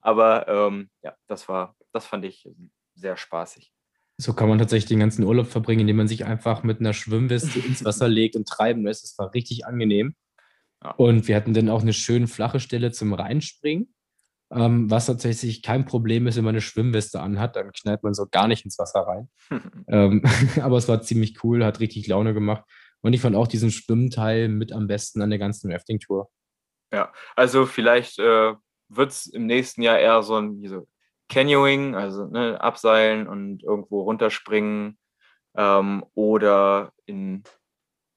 Aber 0.00 0.48
ähm, 0.48 0.90
ja, 1.02 1.14
das 1.28 1.48
war, 1.48 1.76
das 1.92 2.06
fand 2.06 2.24
ich 2.24 2.48
sehr 2.94 3.16
spaßig. 3.16 3.72
So 4.18 4.34
kann 4.34 4.48
man 4.48 4.58
tatsächlich 4.58 4.88
den 4.88 5.00
ganzen 5.00 5.24
Urlaub 5.24 5.46
verbringen, 5.46 5.80
indem 5.80 5.96
man 5.96 6.08
sich 6.08 6.24
einfach 6.24 6.62
mit 6.62 6.80
einer 6.80 6.92
Schwimmweste 6.92 7.58
ins 7.60 7.84
Wasser 7.84 8.08
legt 8.08 8.36
und 8.36 8.46
treiben 8.46 8.84
lässt. 8.84 9.04
Das 9.04 9.18
war 9.18 9.32
richtig 9.32 9.66
angenehm. 9.66 10.14
Ja. 10.82 10.90
Und 10.92 11.28
wir 11.28 11.36
hatten 11.36 11.54
dann 11.54 11.68
auch 11.68 11.82
eine 11.82 11.92
schöne 11.92 12.26
flache 12.26 12.60
Stelle 12.60 12.92
zum 12.92 13.14
Reinspringen, 13.14 13.94
ähm, 14.52 14.90
was 14.90 15.06
tatsächlich 15.06 15.62
kein 15.62 15.84
Problem 15.86 16.26
ist, 16.26 16.36
wenn 16.36 16.44
man 16.44 16.54
eine 16.54 16.60
Schwimmweste 16.60 17.20
anhat. 17.20 17.56
Dann 17.56 17.72
knallt 17.72 18.02
man 18.02 18.14
so 18.14 18.26
gar 18.30 18.48
nicht 18.48 18.64
ins 18.64 18.78
Wasser 18.78 19.00
rein. 19.00 19.28
ähm, 19.88 20.22
aber 20.60 20.76
es 20.76 20.88
war 20.88 21.02
ziemlich 21.02 21.42
cool, 21.42 21.64
hat 21.64 21.80
richtig 21.80 22.06
Laune 22.06 22.34
gemacht. 22.34 22.64
Und 23.02 23.12
ich 23.12 23.20
fand 23.20 23.36
auch 23.36 23.48
diesen 23.48 23.70
Schwimmteil 23.70 24.48
mit 24.48 24.72
am 24.72 24.86
besten 24.86 25.22
an 25.22 25.30
der 25.30 25.38
ganzen 25.38 25.70
Rafting-Tour. 25.72 26.30
Ja, 26.92 27.12
also 27.36 27.66
vielleicht 27.66 28.18
äh, 28.18 28.54
wird 28.88 29.10
es 29.10 29.26
im 29.26 29.46
nächsten 29.46 29.82
Jahr 29.82 29.98
eher 29.98 30.22
so 30.22 30.36
ein 30.36 30.66
so 30.66 30.86
Canyoning, 31.28 31.94
also 31.94 32.26
ne, 32.26 32.60
abseilen 32.60 33.26
und 33.26 33.62
irgendwo 33.62 34.02
runterspringen 34.02 34.98
ähm, 35.56 36.04
oder 36.14 36.92
in, 37.06 37.42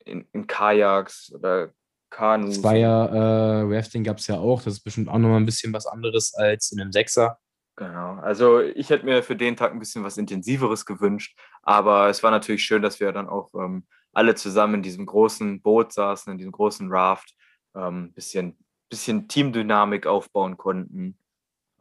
in, 0.04 0.28
in 0.34 0.48
Kajaks 0.48 1.32
oder 1.34 1.72
Kanus. 2.10 2.62
Zweier 2.62 3.10
äh, 3.10 3.76
Rafting 3.76 4.04
gab 4.04 4.18
es 4.18 4.28
ja 4.28 4.38
auch. 4.38 4.62
Das 4.62 4.74
ist 4.74 4.84
bestimmt 4.84 5.10
auch 5.10 5.18
nochmal 5.18 5.40
ein 5.40 5.46
bisschen 5.46 5.74
was 5.74 5.88
anderes 5.88 6.34
als 6.34 6.72
in 6.72 6.80
einem 6.80 6.92
Sechser. 6.92 7.40
Genau. 7.78 8.16
Also 8.22 8.62
ich 8.62 8.90
hätte 8.90 9.06
mir 9.06 9.22
für 9.22 9.36
den 9.36 9.58
Tag 9.58 9.74
ein 9.74 9.80
bisschen 9.80 10.04
was 10.04 10.18
Intensiveres 10.18 10.86
gewünscht, 10.86 11.38
aber 11.62 12.10
es 12.10 12.24
war 12.24 12.32
natürlich 12.32 12.64
schön, 12.64 12.82
dass 12.82 13.02
wir 13.02 13.12
dann 13.12 13.28
auch 13.28 13.54
ähm, 13.54 13.86
alle 14.16 14.36
zusammen 14.36 14.76
in 14.76 14.84
diesem 14.84 15.06
großen 15.06 15.62
Boot 15.62 15.94
saßen, 15.94 16.32
in 16.32 16.38
diesem 16.38 16.52
großen 16.52 16.90
Raft, 16.92 17.36
ein 17.74 17.88
ähm, 17.88 18.14
bisschen, 18.14 18.58
bisschen 18.90 19.28
Teamdynamik 19.28 20.08
aufbauen 20.08 20.58
konnten. 20.58 21.18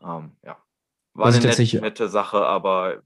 Ähm, 0.02 0.32
ja. 0.42 0.58
War 1.14 1.28
was 1.28 1.36
eine 1.36 1.46
nette, 1.46 1.80
nette 1.80 2.08
Sache, 2.08 2.44
aber 2.44 3.02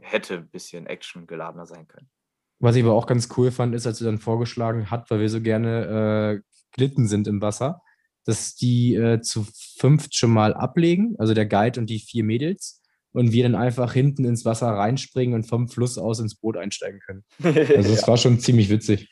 hätte 0.00 0.34
ein 0.34 0.48
bisschen 0.48 0.86
actiongeladener 0.86 1.66
sein 1.66 1.86
können. 1.86 2.10
Was 2.58 2.74
ich 2.74 2.82
aber 2.82 2.94
auch 2.94 3.06
ganz 3.06 3.28
cool 3.36 3.50
fand, 3.50 3.74
ist, 3.74 3.86
als 3.86 3.98
sie 3.98 4.04
dann 4.04 4.18
vorgeschlagen 4.18 4.90
hat, 4.90 5.10
weil 5.10 5.20
wir 5.20 5.28
so 5.28 5.40
gerne 5.40 6.42
äh, 6.42 6.66
glitten 6.72 7.06
sind 7.06 7.28
im 7.28 7.40
Wasser, 7.40 7.82
dass 8.24 8.56
die 8.56 8.96
äh, 8.96 9.20
zu 9.20 9.46
fünft 9.78 10.16
schon 10.16 10.30
mal 10.30 10.54
ablegen, 10.54 11.14
also 11.18 11.34
der 11.34 11.46
Guide 11.46 11.78
und 11.78 11.88
die 11.88 12.00
vier 12.00 12.24
Mädels, 12.24 12.82
und 13.16 13.32
wir 13.32 13.44
dann 13.44 13.54
einfach 13.54 13.94
hinten 13.94 14.26
ins 14.26 14.44
Wasser 14.44 14.68
reinspringen 14.68 15.34
und 15.34 15.44
vom 15.44 15.68
Fluss 15.68 15.96
aus 15.96 16.20
ins 16.20 16.34
Boot 16.34 16.58
einsteigen 16.58 17.00
können. 17.00 17.24
Also 17.44 17.92
es 17.92 18.02
ja. 18.02 18.08
war 18.08 18.18
schon 18.18 18.38
ziemlich 18.40 18.68
witzig. 18.68 19.10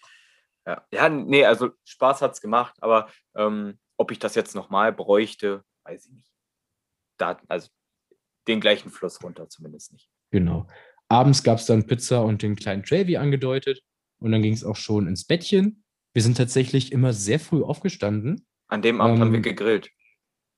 Ja, 0.67 0.85
ja 0.93 1.09
nee, 1.09 1.45
also 1.45 1.71
Spaß 1.85 2.21
hat 2.21 2.33
es 2.33 2.43
gemacht, 2.43 2.75
aber 2.81 3.09
ähm, 3.35 3.79
ob 3.97 4.11
ich 4.11 4.19
das 4.19 4.35
jetzt 4.35 4.55
nochmal 4.55 4.93
bräuchte, 4.93 5.65
weiß 5.85 6.07
ich 6.07 6.13
nicht. 6.13 6.31
Da, 7.17 7.41
also 7.49 7.69
den 8.47 8.61
gleichen 8.61 8.91
Fluss 8.91 9.23
runter 9.23 9.49
zumindest 9.49 9.95
nicht. 9.95 10.11
Genau. 10.31 10.69
Abends 11.09 11.43
gab 11.43 11.59
es 11.59 11.65
dann 11.65 11.87
Pizza 11.87 12.23
und 12.23 12.43
den 12.43 12.57
kleinen 12.57 12.83
Tray, 12.83 13.07
wie 13.07 13.17
angedeutet. 13.17 13.83
Und 14.19 14.33
dann 14.33 14.43
ging 14.43 14.53
es 14.53 14.65
auch 14.65 14.77
schon 14.77 15.07
ins 15.07 15.27
Bettchen. 15.27 15.83
Wir 16.13 16.23
sind 16.23 16.37
tatsächlich 16.37 16.93
immer 16.93 17.15
sehr 17.15 17.41
früh 17.41 17.63
aufgestanden. 17.63 18.47
An 18.69 18.83
dem 18.83 19.01
Abend 19.01 19.17
ähm, 19.17 19.21
haben 19.23 19.33
wir 19.33 19.39
ähm, 19.39 19.43
gegrillt. 19.43 19.91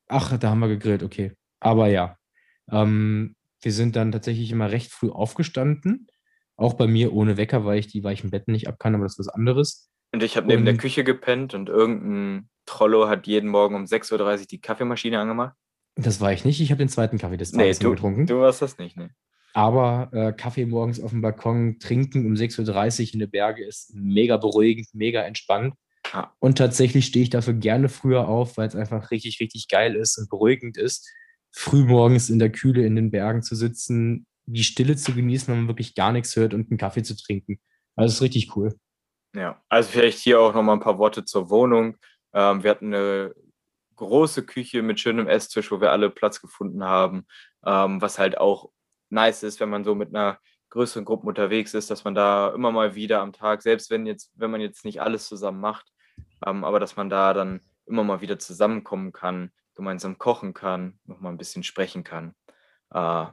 Ach, 0.09 0.37
da 0.37 0.51
haben 0.51 0.61
wir 0.61 0.69
gegrillt, 0.69 1.05
okay. 1.05 1.33
Aber 1.61 1.87
ja. 1.87 2.19
Ähm, 2.71 3.37
wir 3.61 3.73
sind 3.73 3.97
dann 3.97 4.13
tatsächlich 4.13 4.51
immer 4.51 4.71
recht 4.71 4.93
früh 4.93 5.11
aufgestanden. 5.11 6.07
Auch 6.57 6.75
bei 6.75 6.87
mir 6.87 7.13
ohne 7.13 7.37
Wecker, 7.37 7.65
weil 7.65 7.79
ich 7.79 7.87
die 7.89 8.05
weichen 8.05 8.31
Betten 8.31 8.53
nicht 8.53 8.69
ab 8.69 8.79
kann, 8.79 8.95
aber 8.95 9.05
das 9.05 9.15
ist 9.15 9.27
was 9.27 9.29
anderes. 9.29 9.91
Und 10.13 10.23
ich 10.23 10.37
habe 10.37 10.47
neben 10.47 10.65
der 10.65 10.77
Küche 10.77 11.05
gepennt 11.05 11.53
und 11.53 11.69
irgendein 11.69 12.49
Trollo 12.65 13.09
hat 13.09 13.27
jeden 13.27 13.51
Morgen 13.51 13.75
um 13.75 13.85
6.30 13.85 14.41
Uhr 14.41 14.47
die 14.47 14.61
Kaffeemaschine 14.61 15.19
angemacht. 15.19 15.55
Das 15.97 16.21
war 16.21 16.33
ich 16.33 16.45
nicht. 16.45 16.61
Ich 16.61 16.71
habe 16.71 16.79
den 16.79 16.89
zweiten 16.89 17.19
Kaffee 17.19 17.37
des 17.37 17.53
Tages 17.53 17.79
nee, 17.79 17.85
du, 17.85 17.91
getrunken. 17.91 18.27
Du 18.27 18.41
warst 18.41 18.63
das 18.63 18.79
nicht, 18.79 18.97
ne? 18.97 19.11
Aber 19.55 20.11
äh, 20.13 20.33
Kaffee 20.35 20.67
morgens 20.67 21.01
auf 21.01 21.11
dem 21.11 21.23
Balkon 21.23 21.79
trinken 21.79 22.27
um 22.27 22.35
6.30 22.35 23.01
Uhr 23.01 23.15
in 23.15 23.21
den 23.21 23.31
Berge 23.31 23.65
ist 23.65 23.95
mega 23.95 24.37
beruhigend, 24.37 24.89
mega 24.93 25.23
entspannt. 25.23 25.75
Ah. 26.13 26.31
Und 26.39 26.59
tatsächlich 26.59 27.07
stehe 27.07 27.23
ich 27.23 27.31
dafür 27.31 27.55
gerne 27.55 27.89
früher 27.89 28.29
auf, 28.29 28.59
weil 28.59 28.69
es 28.69 28.77
einfach 28.77 29.11
richtig, 29.11 29.41
richtig 29.41 29.69
geil 29.69 29.97
ist 29.97 30.19
und 30.19 30.29
beruhigend 30.29 30.77
ist, 30.77 31.11
früh 31.57 31.85
morgens 31.85 32.29
in 32.29 32.39
der 32.39 32.53
Kühle 32.53 32.85
in 32.85 32.97
den 32.97 33.11
Bergen 33.11 33.43
zu 33.43 33.55
sitzen, 33.55 34.27
die 34.45 34.63
Stille 34.63 34.95
zu 34.97 35.15
genießen, 35.15 35.49
wenn 35.49 35.61
man 35.61 35.69
wirklich 35.69 35.95
gar 35.95 36.13
nichts 36.13 36.37
hört 36.37 36.53
und 36.53 36.71
einen 36.71 36.79
Kaffee 36.79 37.03
zu 37.03 37.17
trinken. 37.17 37.59
Also 37.97 38.13
ist 38.13 38.23
richtig 38.23 38.55
cool. 38.57 38.75
Ja, 39.35 39.63
also 39.71 39.89
vielleicht 39.89 40.19
hier 40.19 40.39
auch 40.39 40.55
nochmal 40.55 40.77
ein 40.77 40.83
paar 40.83 40.99
Worte 40.99 41.25
zur 41.25 41.49
Wohnung. 41.49 41.97
Ähm, 42.35 42.63
wir 42.63 42.71
hatten 42.71 42.95
eine 42.95 43.35
große 43.97 44.45
Küche 44.45 44.83
mit 44.83 45.01
schönem 45.01 45.29
Esstisch, 45.29 45.73
wo 45.73 45.81
wir 45.81 45.93
alle 45.93 46.11
Platz 46.11 46.43
gefunden 46.43 46.85
haben, 46.85 47.27
ähm, 47.65 48.03
was 48.03 48.19
halt 48.19 48.37
auch 48.37 48.71
nice 49.09 49.43
ist, 49.43 49.59
wenn 49.59 49.71
man 49.71 49.83
so 49.83 49.95
mit 49.95 50.15
einer 50.15 50.39
größeren 50.69 51.07
Gruppe 51.07 51.27
unterwegs 51.27 51.73
ist, 51.73 51.91
dass 51.91 52.05
man 52.05 52.15
da 52.15 52.53
immer 52.55 52.71
mal 52.71 52.95
wieder 52.95 53.23
am 53.23 53.33
Tag, 53.33 53.63
selbst 53.63 53.91
wenn 53.91 54.05
jetzt, 54.05 54.31
wenn 54.35 54.51
man 54.51 54.61
jetzt 54.61 54.85
nicht 54.85 55.01
alles 55.01 55.27
zusammen 55.27 55.61
macht, 55.61 55.91
ähm, 56.45 56.65
aber 56.65 56.81
dass 56.81 56.97
man 56.97 57.09
da 57.09 57.33
dann 57.33 57.61
immer 57.87 58.05
mal 58.05 58.21
wieder 58.21 58.39
zusammenkommen 58.39 59.13
kann, 59.13 59.53
gemeinsam 59.77 60.19
kochen 60.19 60.55
kann, 60.55 60.99
nochmal 61.05 61.33
ein 61.33 61.39
bisschen 61.39 61.63
sprechen 61.63 62.03
kann. 62.03 62.35
Äh, 62.91 63.27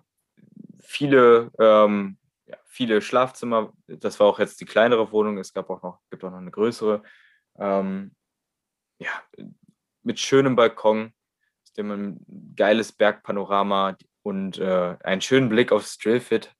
viele, 0.80 1.52
ähm, 1.60 2.18
ja, 2.46 2.58
viele 2.66 3.02
Schlafzimmer, 3.02 3.74
das 3.88 4.20
war 4.20 4.28
auch 4.28 4.40
jetzt 4.40 4.62
die 4.62 4.66
kleinere 4.66 5.12
Wohnung, 5.12 5.38
es 5.38 5.54
gab 5.54 5.70
auch 5.70 5.82
noch, 5.82 6.00
gibt 6.12 6.24
auch 6.24 6.32
noch 6.32 6.38
eine 6.38 6.52
größere. 6.52 7.02
Ähm, 7.58 8.16
ja, 9.00 9.12
mit 10.04 10.20
schönem 10.20 10.56
Balkon, 10.56 11.14
aus 11.64 11.74
dem 11.74 11.88
man 11.88 12.20
ein 12.28 12.54
geiles 12.56 12.92
Bergpanorama 12.92 13.98
und 14.22 14.58
äh, 14.58 14.98
einen 15.04 15.22
schönen 15.22 15.50
Blick 15.50 15.72
aufs 15.72 15.98
Drillfit 15.98 16.54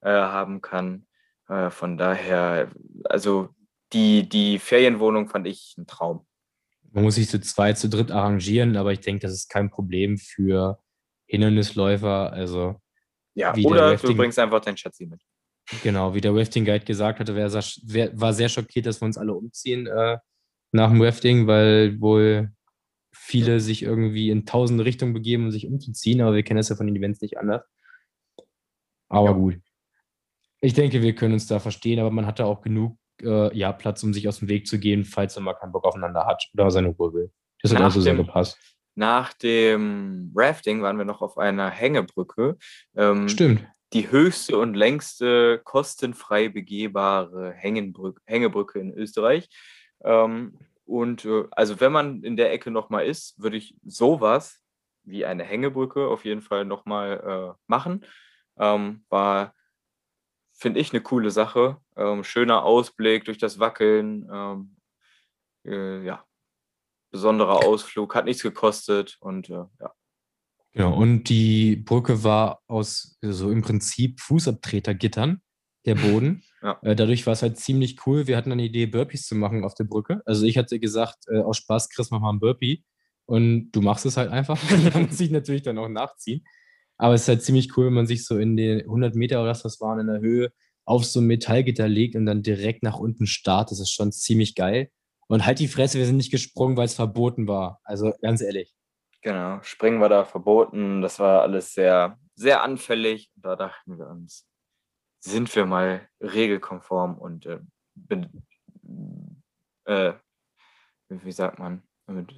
äh, 0.00 0.10
haben 0.10 0.60
kann. 0.60 1.06
Äh, 1.48 1.70
von 1.70 1.96
daher, 1.98 2.70
also 3.04 3.50
die, 3.92 4.28
die 4.28 4.58
Ferienwohnung 4.58 5.28
fand 5.28 5.46
ich 5.46 5.74
ein 5.78 5.86
Traum. 5.86 6.26
Man 6.92 7.04
muss 7.04 7.16
sich 7.16 7.28
zu 7.28 7.40
zweit, 7.40 7.78
zu 7.78 7.88
dritt 7.88 8.10
arrangieren, 8.10 8.76
aber 8.76 8.92
ich 8.92 9.00
denke, 9.00 9.20
das 9.20 9.32
ist 9.32 9.48
kein 9.48 9.70
Problem 9.70 10.18
für 10.18 10.78
Hindernisläufer. 11.26 12.32
Also 12.32 12.80
ja, 13.34 13.54
oder 13.54 13.92
Rafting, 13.92 14.10
du 14.10 14.16
bringst 14.16 14.38
einfach 14.38 14.60
dein 14.60 14.76
Schatzi 14.76 15.06
mit. 15.06 15.20
Genau, 15.82 16.14
wie 16.14 16.20
der 16.20 16.34
Rafting 16.34 16.64
Guide 16.64 16.84
gesagt 16.84 17.20
hatte, 17.20 17.34
wer, 17.34 17.52
wer, 17.52 18.20
war 18.20 18.32
sehr 18.32 18.48
schockiert, 18.48 18.86
dass 18.86 19.00
wir 19.00 19.06
uns 19.06 19.18
alle 19.18 19.34
umziehen 19.34 19.86
äh, 19.86 20.18
nach 20.72 20.90
dem 20.90 21.02
Rafting, 21.02 21.46
weil 21.46 22.00
wohl 22.00 22.50
viele 23.12 23.60
sich 23.60 23.82
irgendwie 23.82 24.30
in 24.30 24.46
tausende 24.46 24.84
Richtungen 24.84 25.12
begeben, 25.12 25.44
um 25.44 25.50
sich 25.50 25.66
umzuziehen, 25.66 26.22
aber 26.22 26.34
wir 26.34 26.42
kennen 26.42 26.56
das 26.56 26.70
ja 26.70 26.76
von 26.76 26.86
den 26.86 26.96
Events 26.96 27.20
nicht 27.20 27.38
anders. 27.38 27.62
Aber 29.08 29.30
ja. 29.30 29.32
gut. 29.32 29.60
Ich 30.60 30.74
denke, 30.74 31.02
wir 31.02 31.14
können 31.14 31.34
uns 31.34 31.46
da 31.46 31.60
verstehen, 31.60 32.00
aber 32.00 32.10
man 32.10 32.26
hatte 32.26 32.46
auch 32.46 32.62
genug 32.62 32.98
äh, 33.22 33.56
ja, 33.56 33.72
Platz, 33.72 34.02
um 34.02 34.12
sich 34.12 34.28
aus 34.28 34.38
dem 34.38 34.48
Weg 34.48 34.66
zu 34.66 34.78
gehen, 34.78 35.04
falls 35.04 35.36
er 35.36 35.42
mal 35.42 35.54
keinen 35.54 35.72
Bock 35.72 35.84
aufeinander 35.84 36.26
hat 36.26 36.48
oder 36.54 36.70
seine 36.70 36.88
Ruhe 36.88 37.12
will. 37.12 37.32
Das 37.62 37.74
hat 37.74 37.80
also 37.80 38.00
sehr 38.00 38.14
gepasst. 38.14 38.58
Nach 38.94 39.32
dem 39.32 40.32
Rafting 40.34 40.82
waren 40.82 40.98
wir 40.98 41.04
noch 41.04 41.22
auf 41.22 41.38
einer 41.38 41.70
Hängebrücke. 41.70 42.56
Ähm, 42.96 43.28
Stimmt. 43.28 43.64
Die 43.92 44.10
höchste 44.10 44.58
und 44.58 44.74
längste 44.74 45.60
kostenfrei 45.64 46.48
begehbare 46.48 47.52
Hängenbrück 47.52 48.20
Hängebrücke 48.24 48.78
in 48.78 48.92
Österreich. 48.92 49.48
Ähm, 50.04 50.58
und 50.84 51.24
äh, 51.24 51.44
also 51.52 51.80
wenn 51.80 51.92
man 51.92 52.22
in 52.22 52.36
der 52.36 52.52
Ecke 52.52 52.70
nochmal 52.70 53.06
ist, 53.06 53.40
würde 53.40 53.56
ich 53.56 53.76
sowas 53.84 54.62
wie 55.04 55.24
eine 55.24 55.44
Hängebrücke 55.44 56.06
auf 56.06 56.24
jeden 56.24 56.42
Fall 56.42 56.64
nochmal 56.64 57.54
äh, 57.56 57.62
machen. 57.66 58.04
Ähm, 58.58 59.04
war, 59.08 59.54
finde 60.58 60.80
ich, 60.80 60.92
eine 60.92 61.00
coole 61.00 61.30
Sache. 61.30 61.78
Ähm, 61.96 62.24
schöner 62.24 62.64
Ausblick 62.64 63.24
durch 63.24 63.38
das 63.38 63.58
Wackeln. 63.58 64.28
Ähm, 64.30 64.76
äh, 65.64 66.04
ja, 66.04 66.24
besonderer 67.10 67.64
Ausflug, 67.64 68.14
hat 68.14 68.24
nichts 68.24 68.42
gekostet 68.42 69.16
und 69.20 69.48
äh, 69.48 69.64
ja. 69.80 69.94
Genau, 70.72 70.96
und 70.96 71.24
die 71.24 71.76
Brücke 71.76 72.22
war 72.24 72.60
aus 72.66 73.18
so 73.22 73.50
im 73.50 73.62
Prinzip 73.62 74.20
Fußabtretergittern 74.20 75.40
der 75.86 75.94
Boden. 76.12 76.42
Ja. 76.62 76.78
Äh, 76.82 76.94
dadurch 76.94 77.26
war 77.26 77.32
es 77.32 77.42
halt 77.42 77.58
ziemlich 77.58 78.06
cool. 78.06 78.26
Wir 78.26 78.36
hatten 78.36 78.52
eine 78.52 78.64
Idee, 78.64 78.86
Burpees 78.86 79.26
zu 79.26 79.34
machen 79.34 79.64
auf 79.64 79.74
der 79.74 79.84
Brücke. 79.84 80.22
Also 80.26 80.44
ich 80.44 80.58
hatte 80.58 80.78
gesagt, 80.78 81.24
äh, 81.28 81.40
aus 81.40 81.56
Spaß, 81.58 81.88
Chris, 81.88 82.10
mach 82.10 82.20
mal 82.20 82.32
ein 82.32 82.40
Burpee. 82.40 82.84
Und 83.26 83.70
du 83.72 83.82
machst 83.82 84.06
es 84.06 84.16
halt 84.16 84.30
einfach. 84.30 84.58
da 84.92 84.98
muss 84.98 85.20
ich 85.20 85.30
natürlich 85.30 85.62
dann 85.62 85.78
auch 85.78 85.88
nachziehen. 85.88 86.44
Aber 86.98 87.14
es 87.14 87.22
ist 87.22 87.28
halt 87.28 87.42
ziemlich 87.42 87.76
cool, 87.76 87.86
wenn 87.86 87.94
man 87.94 88.06
sich 88.06 88.26
so 88.26 88.38
in 88.38 88.56
den 88.56 88.80
100 88.80 89.14
Meter 89.14 89.40
oder 89.40 89.50
was 89.50 89.62
das 89.62 89.80
waren 89.80 90.00
in 90.00 90.08
der 90.08 90.20
Höhe 90.20 90.52
auf 90.84 91.04
so 91.04 91.20
ein 91.20 91.26
Metallgitter 91.26 91.86
legt 91.86 92.16
und 92.16 92.26
dann 92.26 92.42
direkt 92.42 92.82
nach 92.82 92.98
unten 92.98 93.26
startet. 93.26 93.72
Das 93.72 93.80
ist 93.80 93.92
schon 93.92 94.10
ziemlich 94.10 94.54
geil. 94.54 94.90
Und 95.28 95.46
halt 95.46 95.58
die 95.58 95.68
Fresse, 95.68 95.98
wir 95.98 96.06
sind 96.06 96.16
nicht 96.16 96.30
gesprungen, 96.30 96.76
weil 96.76 96.86
es 96.86 96.94
verboten 96.94 97.46
war. 97.46 97.80
Also 97.84 98.12
ganz 98.22 98.40
ehrlich. 98.40 98.74
Genau, 99.22 99.60
springen 99.62 100.00
war 100.00 100.08
da 100.08 100.24
verboten. 100.24 101.02
Das 101.02 101.18
war 101.18 101.42
alles 101.42 101.74
sehr, 101.74 102.18
sehr 102.34 102.62
anfällig. 102.62 103.30
Da 103.36 103.54
dachten 103.54 103.98
wir 103.98 104.08
uns, 104.08 104.48
sind 105.20 105.54
wir 105.54 105.66
mal 105.66 106.08
regelkonform 106.20 107.18
und 107.18 107.46
äh, 107.46 107.60
äh, 109.84 110.14
wie 111.08 111.32
sagt 111.32 111.58
man, 111.58 111.82
mit 112.06 112.34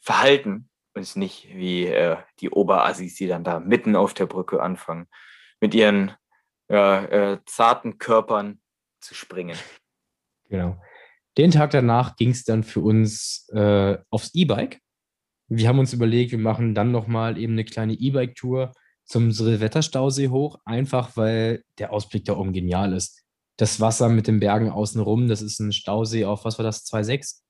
verhalten 0.00 0.69
und 0.94 1.16
nicht 1.16 1.48
wie 1.54 1.86
äh, 1.86 2.16
die 2.40 2.50
Oberassis, 2.50 3.14
die 3.16 3.26
dann 3.26 3.44
da 3.44 3.60
mitten 3.60 3.96
auf 3.96 4.14
der 4.14 4.26
Brücke 4.26 4.62
anfangen, 4.62 5.06
mit 5.60 5.74
ihren 5.74 6.12
ja, 6.68 7.04
äh, 7.04 7.38
zarten 7.46 7.98
Körpern 7.98 8.60
zu 9.00 9.14
springen. 9.14 9.56
Genau. 10.48 10.80
Den 11.38 11.52
Tag 11.52 11.70
danach 11.70 12.16
ging 12.16 12.30
es 12.30 12.44
dann 12.44 12.64
für 12.64 12.80
uns 12.80 13.48
äh, 13.52 13.98
aufs 14.10 14.34
E-Bike. 14.34 14.80
Wir 15.48 15.68
haben 15.68 15.78
uns 15.78 15.92
überlegt, 15.92 16.32
wir 16.32 16.38
machen 16.38 16.74
dann 16.74 16.92
nochmal 16.92 17.38
eben 17.38 17.54
eine 17.54 17.64
kleine 17.64 17.94
E-Bike-Tour 17.94 18.72
zum 19.04 19.32
Silvesterstausee 19.32 20.28
hoch, 20.28 20.58
einfach 20.64 21.16
weil 21.16 21.64
der 21.78 21.92
Ausblick 21.92 22.24
da 22.24 22.36
oben 22.36 22.52
genial 22.52 22.92
ist. 22.92 23.24
Das 23.56 23.80
Wasser 23.80 24.08
mit 24.08 24.26
den 24.26 24.40
Bergen 24.40 24.70
außenrum, 24.70 25.28
das 25.28 25.42
ist 25.42 25.58
ein 25.58 25.72
Stausee 25.72 26.24
auf, 26.24 26.44
was 26.44 26.58
war 26.58 26.64
das, 26.64 26.86
2,6? 26.86 27.42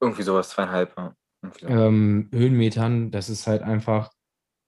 Irgendwie 0.00 0.22
sowas, 0.22 0.50
zweieinhalb. 0.50 0.96
Ja. 0.96 1.14
Ähm, 1.62 2.28
Höhenmetern, 2.32 3.10
das 3.10 3.30
ist 3.30 3.46
halt 3.46 3.62
einfach 3.62 4.10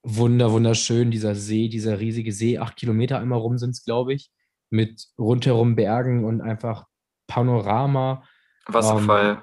wunder, 0.03 0.53
wunderschön, 0.53 1.11
dieser 1.11 1.35
See, 1.35 1.69
dieser 1.69 2.01
riesige 2.01 2.33
See, 2.33 2.59
acht 2.59 2.77
Kilometer 2.77 3.19
einmal 3.19 3.39
rum 3.39 3.59
sind 3.59 3.71
es, 3.71 3.85
glaube 3.85 4.15
ich, 4.15 4.31
mit 4.71 5.07
rundherum 5.19 5.77
Bergen 5.77 6.25
und 6.25 6.41
einfach 6.41 6.87
Panorama. 7.27 8.25
Wasserfall. 8.67 9.31
Ähm, 9.31 9.43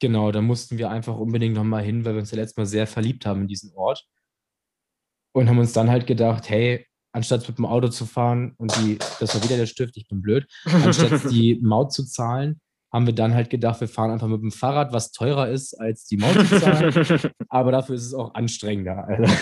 genau, 0.00 0.30
da 0.30 0.40
mussten 0.40 0.78
wir 0.78 0.90
einfach 0.90 1.16
unbedingt 1.16 1.54
nochmal 1.54 1.82
hin, 1.82 2.04
weil 2.04 2.14
wir 2.14 2.20
uns 2.20 2.30
ja 2.30 2.36
letztes 2.36 2.56
Mal 2.56 2.66
sehr 2.66 2.86
verliebt 2.86 3.26
haben 3.26 3.42
in 3.42 3.48
diesen 3.48 3.72
Ort. 3.74 4.06
Und 5.32 5.48
haben 5.48 5.58
uns 5.58 5.72
dann 5.72 5.90
halt 5.90 6.06
gedacht, 6.06 6.48
hey, 6.48 6.86
anstatt 7.12 7.46
mit 7.48 7.58
dem 7.58 7.66
Auto 7.66 7.88
zu 7.88 8.06
fahren 8.06 8.54
und 8.58 8.74
die, 8.76 8.98
das 9.20 9.34
war 9.34 9.42
wieder 9.42 9.56
der 9.56 9.66
Stift, 9.66 9.96
ich 9.96 10.08
bin 10.08 10.20
blöd, 10.20 10.46
anstatt 10.64 11.12
die 11.30 11.58
Maut 11.62 11.92
zu 11.92 12.04
zahlen, 12.04 12.60
haben 12.92 13.06
wir 13.06 13.14
dann 13.14 13.34
halt 13.34 13.50
gedacht, 13.50 13.80
wir 13.80 13.88
fahren 13.88 14.10
einfach 14.10 14.28
mit 14.28 14.40
dem 14.40 14.50
Fahrrad, 14.50 14.92
was 14.92 15.12
teurer 15.12 15.48
ist 15.48 15.74
als 15.74 16.06
die 16.06 16.16
Maut 16.16 16.36
aber 17.48 17.72
dafür 17.72 17.94
ist 17.94 18.06
es 18.06 18.14
auch 18.14 18.34
anstrengender. 18.34 19.06
Also. 19.06 19.32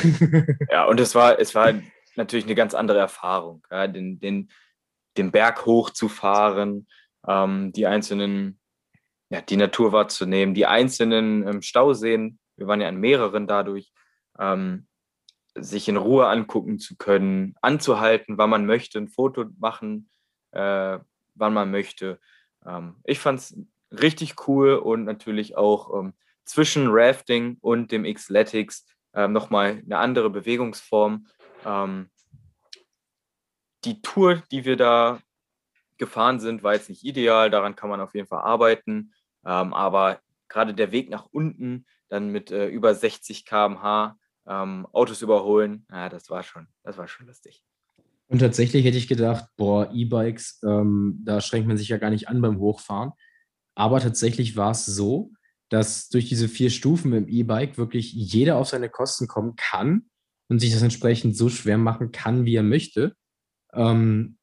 Ja, 0.70 0.86
und 0.86 0.98
es 0.98 1.14
war, 1.14 1.38
es 1.38 1.54
war 1.54 1.74
natürlich 2.16 2.46
eine 2.46 2.54
ganz 2.54 2.74
andere 2.74 2.98
Erfahrung, 2.98 3.64
ja, 3.70 3.86
den, 3.86 4.18
den, 4.18 4.50
den 5.16 5.30
Berg 5.30 5.64
hochzufahren, 5.64 6.88
ähm, 7.26 7.72
die 7.72 7.86
einzelnen, 7.86 8.58
ja, 9.30 9.40
die 9.40 9.56
Natur 9.56 9.92
wahrzunehmen, 9.92 10.54
die 10.54 10.66
einzelnen 10.66 11.46
ähm, 11.46 11.62
Stauseen, 11.62 12.38
wir 12.56 12.66
waren 12.66 12.80
ja 12.80 12.88
an 12.88 12.98
mehreren 12.98 13.46
dadurch, 13.46 13.92
ähm, 14.38 14.86
sich 15.54 15.88
in 15.88 15.96
Ruhe 15.96 16.26
angucken 16.26 16.78
zu 16.78 16.96
können, 16.96 17.54
anzuhalten, 17.62 18.38
wann 18.38 18.50
man 18.50 18.66
möchte, 18.66 18.98
ein 18.98 19.08
Foto 19.08 19.46
machen, 19.58 20.10
äh, 20.52 20.98
wann 21.34 21.54
man 21.54 21.70
möchte. 21.70 22.20
Ähm, 22.66 22.96
ich 23.04 23.18
fand 23.18 23.40
es 23.40 23.58
richtig 23.90 24.48
cool 24.48 24.74
und 24.74 25.04
natürlich 25.04 25.56
auch 25.56 25.98
ähm, 25.98 26.14
zwischen 26.44 26.88
Rafting 26.88 27.58
und 27.60 27.92
dem 27.92 28.04
Xletics 28.04 28.86
ähm, 29.14 29.32
nochmal 29.32 29.82
eine 29.84 29.98
andere 29.98 30.30
Bewegungsform. 30.30 31.26
Ähm, 31.64 32.10
die 33.84 34.02
Tour, 34.02 34.42
die 34.50 34.64
wir 34.64 34.76
da 34.76 35.20
gefahren 35.98 36.40
sind, 36.40 36.62
war 36.62 36.74
jetzt 36.74 36.88
nicht 36.88 37.04
ideal, 37.04 37.50
daran 37.50 37.76
kann 37.76 37.88
man 37.88 38.00
auf 38.00 38.14
jeden 38.14 38.28
Fall 38.28 38.42
arbeiten, 38.42 39.12
ähm, 39.44 39.72
aber 39.72 40.20
gerade 40.48 40.74
der 40.74 40.92
Weg 40.92 41.08
nach 41.08 41.26
unten, 41.26 41.86
dann 42.08 42.30
mit 42.30 42.50
äh, 42.50 42.66
über 42.66 42.94
60 42.94 43.44
km/h 43.46 44.16
ähm, 44.46 44.86
Autos 44.92 45.22
überholen, 45.22 45.86
ja, 45.90 46.08
das 46.08 46.30
war 46.30 46.42
schon, 46.42 46.68
das 46.82 46.98
war 46.98 47.08
schon 47.08 47.26
lustig. 47.26 47.64
Und 48.28 48.40
tatsächlich 48.40 48.84
hätte 48.84 48.98
ich 48.98 49.08
gedacht, 49.08 49.46
boah, 49.56 49.90
E-Bikes, 49.92 50.60
ähm, 50.64 51.20
da 51.24 51.40
schränkt 51.40 51.68
man 51.68 51.76
sich 51.76 51.88
ja 51.88 51.98
gar 51.98 52.10
nicht 52.10 52.28
an 52.28 52.40
beim 52.40 52.58
Hochfahren. 52.58 53.12
Aber 53.76 54.00
tatsächlich 54.00 54.56
war 54.56 54.72
es 54.72 54.86
so, 54.86 55.32
dass 55.68 56.08
durch 56.08 56.28
diese 56.28 56.48
vier 56.48 56.70
Stufen 56.70 57.12
im 57.12 57.28
E-Bike 57.28 57.78
wirklich 57.78 58.12
jeder 58.12 58.56
auf 58.56 58.68
seine 58.68 58.88
Kosten 58.88 59.28
kommen 59.28 59.54
kann 59.56 60.06
und 60.48 60.60
sich 60.60 60.72
das 60.72 60.82
entsprechend 60.82 61.36
so 61.36 61.48
schwer 61.48 61.78
machen 61.78 62.12
kann, 62.12 62.44
wie 62.44 62.56
er 62.56 62.62
möchte. 62.62 63.14
Ähm, 63.72 64.38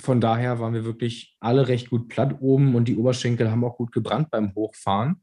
von 0.00 0.20
daher 0.20 0.58
waren 0.58 0.74
wir 0.74 0.84
wirklich 0.84 1.36
alle 1.40 1.68
recht 1.68 1.90
gut 1.90 2.08
platt 2.08 2.36
oben 2.40 2.74
und 2.74 2.86
die 2.86 2.96
Oberschenkel 2.96 3.50
haben 3.50 3.64
auch 3.64 3.76
gut 3.76 3.92
gebrannt 3.92 4.30
beim 4.30 4.54
Hochfahren. 4.54 5.22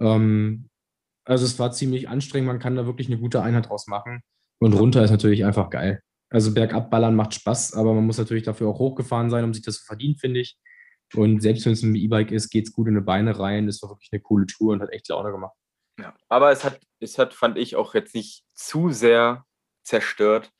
Ähm, 0.00 0.68
also 1.24 1.44
es 1.44 1.58
war 1.58 1.72
ziemlich 1.72 2.08
anstrengend, 2.08 2.48
man 2.48 2.58
kann 2.58 2.76
da 2.76 2.86
wirklich 2.86 3.08
eine 3.08 3.18
gute 3.18 3.42
Einheit 3.42 3.68
draus 3.68 3.86
machen. 3.86 4.20
Und 4.60 4.74
runter 4.74 5.02
ist 5.02 5.10
natürlich 5.10 5.44
einfach 5.44 5.70
geil. 5.70 6.02
Also 6.30 6.52
bergab 6.52 6.90
ballern 6.90 7.14
macht 7.14 7.34
Spaß, 7.34 7.74
aber 7.74 7.94
man 7.94 8.06
muss 8.06 8.18
natürlich 8.18 8.42
dafür 8.42 8.68
auch 8.68 8.78
hochgefahren 8.78 9.30
sein, 9.30 9.44
um 9.44 9.54
sich 9.54 9.62
das 9.62 9.78
zu 9.78 9.84
verdienen, 9.84 10.16
finde 10.16 10.40
ich. 10.40 10.58
Und 11.14 11.40
selbst 11.40 11.64
wenn 11.64 11.72
es 11.72 11.82
ein 11.82 11.94
E-Bike 11.94 12.32
ist, 12.32 12.50
geht 12.50 12.66
es 12.66 12.72
gut 12.72 12.88
in 12.88 12.94
die 12.94 13.00
Beine 13.00 13.38
rein. 13.38 13.66
Das 13.66 13.82
war 13.82 13.90
wirklich 13.90 14.10
eine 14.12 14.20
coole 14.20 14.46
Tour 14.46 14.72
und 14.72 14.82
hat 14.82 14.92
echt 14.92 15.08
Laune 15.08 15.30
gemacht. 15.30 15.54
Ja, 15.98 16.14
aber 16.28 16.50
es 16.50 16.64
hat, 16.64 16.80
es 16.98 17.18
hat, 17.18 17.34
fand 17.34 17.56
ich, 17.56 17.76
auch 17.76 17.94
jetzt 17.94 18.14
nicht 18.14 18.44
zu 18.54 18.90
sehr 18.90 19.44
zerstört. 19.84 20.50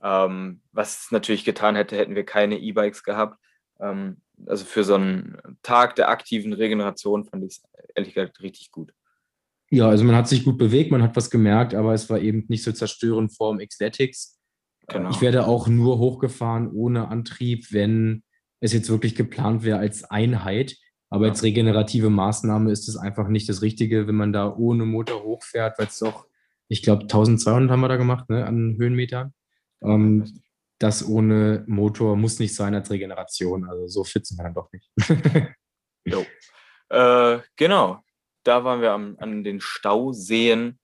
Ähm, 0.00 0.62
was 0.72 1.04
es 1.04 1.10
natürlich 1.10 1.44
getan 1.44 1.76
hätte, 1.76 1.96
hätten 1.96 2.14
wir 2.14 2.24
keine 2.24 2.58
E-Bikes 2.58 3.02
gehabt. 3.02 3.38
Ähm, 3.80 4.22
also 4.46 4.64
für 4.64 4.84
so 4.84 4.94
einen 4.94 5.36
Tag 5.62 5.96
der 5.96 6.08
aktiven 6.08 6.52
Regeneration 6.52 7.24
fand 7.24 7.44
ich 7.44 7.58
es 7.58 7.62
ehrlich 7.94 8.14
gesagt 8.14 8.40
richtig 8.40 8.70
gut. 8.70 8.92
Ja, 9.70 9.88
also 9.88 10.04
man 10.04 10.16
hat 10.16 10.28
sich 10.28 10.44
gut 10.44 10.56
bewegt, 10.56 10.90
man 10.90 11.02
hat 11.02 11.16
was 11.16 11.30
gemerkt, 11.30 11.74
aber 11.74 11.92
es 11.92 12.08
war 12.08 12.18
eben 12.18 12.46
nicht 12.48 12.62
so 12.62 12.72
zerstörend 12.72 13.36
vorm 13.36 13.58
Xletics. 13.58 14.37
Genau. 14.88 15.10
Ich 15.10 15.20
werde 15.20 15.46
auch 15.46 15.68
nur 15.68 15.98
hochgefahren 15.98 16.70
ohne 16.72 17.08
Antrieb, 17.08 17.72
wenn 17.72 18.22
es 18.60 18.72
jetzt 18.72 18.88
wirklich 18.88 19.14
geplant 19.14 19.62
wäre 19.62 19.78
als 19.78 20.04
Einheit. 20.04 20.76
Aber 21.10 21.26
als 21.26 21.42
regenerative 21.42 22.10
Maßnahme 22.10 22.70
ist 22.70 22.88
es 22.88 22.96
einfach 22.96 23.28
nicht 23.28 23.48
das 23.48 23.62
Richtige, 23.62 24.06
wenn 24.06 24.14
man 24.14 24.32
da 24.32 24.54
ohne 24.54 24.84
Motor 24.84 25.22
hochfährt, 25.22 25.78
weil 25.78 25.86
es 25.86 25.98
doch, 25.98 26.26
ich 26.68 26.82
glaube, 26.82 27.02
1200 27.02 27.70
haben 27.70 27.80
wir 27.80 27.88
da 27.88 27.96
gemacht 27.96 28.28
ne, 28.28 28.44
an 28.44 28.76
Höhenmetern. 28.78 29.32
Ähm, 29.82 30.42
das 30.78 31.06
ohne 31.06 31.64
Motor 31.66 32.16
muss 32.16 32.38
nicht 32.38 32.54
sein 32.54 32.74
als 32.74 32.90
Regeneration. 32.90 33.68
Also 33.68 33.88
so 33.88 34.04
fit 34.04 34.26
sind 34.26 34.38
wir 34.38 34.44
dann 34.44 34.54
doch 34.54 34.70
nicht. 34.72 34.90
jo. 36.04 36.24
Äh, 36.90 37.40
genau, 37.56 38.00
da 38.44 38.64
waren 38.64 38.80
wir 38.80 38.92
am, 38.92 39.16
an 39.18 39.44
den 39.44 39.60
Stauseen 39.60 40.78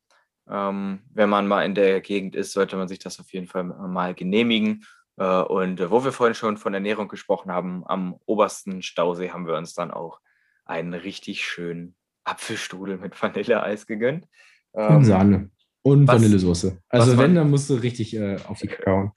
ähm, 0.51 1.01
wenn 1.13 1.29
man 1.29 1.47
mal 1.47 1.65
in 1.65 1.75
der 1.75 2.01
Gegend 2.01 2.37
ist, 2.37 2.53
sollte 2.53 2.77
man 2.77 2.89
sich 2.89 2.99
das 2.99 3.19
auf 3.21 3.33
jeden 3.33 3.47
Fall 3.47 3.65
mal 3.65 4.15
genehmigen. 4.15 4.85
Äh, 5.17 5.43
und 5.43 5.81
äh, 5.81 5.91
wo 5.91 6.05
wir 6.05 6.13
vorhin 6.13 6.35
schon 6.35 6.57
von 6.57 6.75
Ernährung 6.75 7.09
gesprochen 7.09 7.51
haben, 7.51 7.85
am 7.87 8.19
obersten 8.27 8.83
Stausee 8.83 9.31
haben 9.31 9.47
wir 9.47 9.57
uns 9.57 9.75
dann 9.75 9.91
auch 9.91 10.21
einen 10.65 10.95
richtig 10.95 11.45
schönen 11.45 11.95
Apfelstrudel 12.25 12.99
mit 12.99 13.21
Vanilleeis 13.21 13.87
gegönnt. 13.87 14.27
Ähm, 14.75 14.97
und 14.97 15.05
Sahne. 15.05 15.51
Und 15.83 16.09
was, 16.09 16.17
Vanillesoße. 16.17 16.79
Also 16.89 17.19
wenn, 17.19 17.35
dann 17.35 17.51
musst 17.51 17.69
du 17.69 17.75
richtig 17.75 18.17
äh, 18.17 18.39
auf 18.49 18.59
die 18.59 18.69
Kakao. 18.69 19.13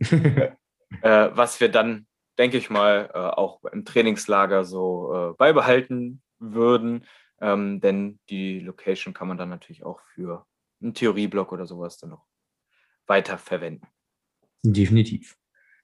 äh, 0.00 0.50
was 1.32 1.60
wir 1.60 1.70
dann, 1.70 2.06
denke 2.38 2.58
ich 2.58 2.70
mal, 2.70 3.10
äh, 3.12 3.18
auch 3.18 3.64
im 3.64 3.84
Trainingslager 3.84 4.64
so 4.64 5.32
äh, 5.32 5.36
beibehalten 5.36 6.22
würden. 6.38 7.06
Ähm, 7.40 7.80
denn 7.80 8.18
die 8.30 8.60
Location 8.60 9.14
kann 9.14 9.28
man 9.28 9.38
dann 9.38 9.48
natürlich 9.48 9.84
auch 9.84 10.00
für 10.00 10.46
einen 10.80 10.94
Theorieblock 10.94 11.52
oder 11.52 11.66
sowas 11.66 11.98
dann 11.98 12.10
noch 12.10 12.26
weiter 13.06 13.38
verwenden. 13.38 13.86
Definitiv. 14.62 15.36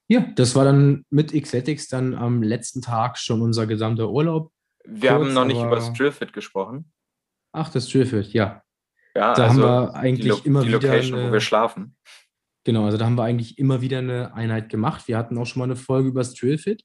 Ja, 0.08 0.20
das 0.34 0.54
war 0.54 0.64
dann 0.64 1.04
mit 1.10 1.32
Xletics 1.32 1.88
dann 1.88 2.14
am 2.14 2.42
letzten 2.42 2.82
Tag 2.82 3.18
schon 3.18 3.40
unser 3.40 3.66
gesamter 3.66 4.10
Urlaub. 4.10 4.52
Wir 4.84 5.10
Kurz, 5.10 5.22
haben 5.22 5.32
noch 5.32 5.46
nicht 5.46 5.62
über 5.62 5.76
das 5.76 5.92
Drillfit 5.92 6.32
gesprochen. 6.32 6.92
Ach, 7.52 7.70
das 7.70 7.88
Drillfit, 7.88 8.32
ja. 8.32 8.62
Ja, 9.16 9.32
da 9.32 9.44
also 9.44 9.62
haben 9.62 9.92
wir 9.92 9.94
eigentlich 9.94 10.42
die 10.42 10.48
immer 10.48 10.62
die 10.62 10.68
wieder. 10.68 10.80
Location, 10.80 11.18
eine, 11.18 11.28
wo 11.28 11.32
wir 11.32 11.40
schlafen. 11.40 11.96
Genau, 12.64 12.84
also 12.84 12.98
da 12.98 13.06
haben 13.06 13.16
wir 13.16 13.22
eigentlich 13.22 13.58
immer 13.58 13.80
wieder 13.80 13.98
eine 13.98 14.34
Einheit 14.34 14.68
gemacht. 14.68 15.06
Wir 15.08 15.16
hatten 15.16 15.38
auch 15.38 15.46
schon 15.46 15.60
mal 15.60 15.66
eine 15.66 15.76
Folge 15.76 16.08
über 16.08 16.20
das 16.20 16.34
Drillfit. 16.34 16.82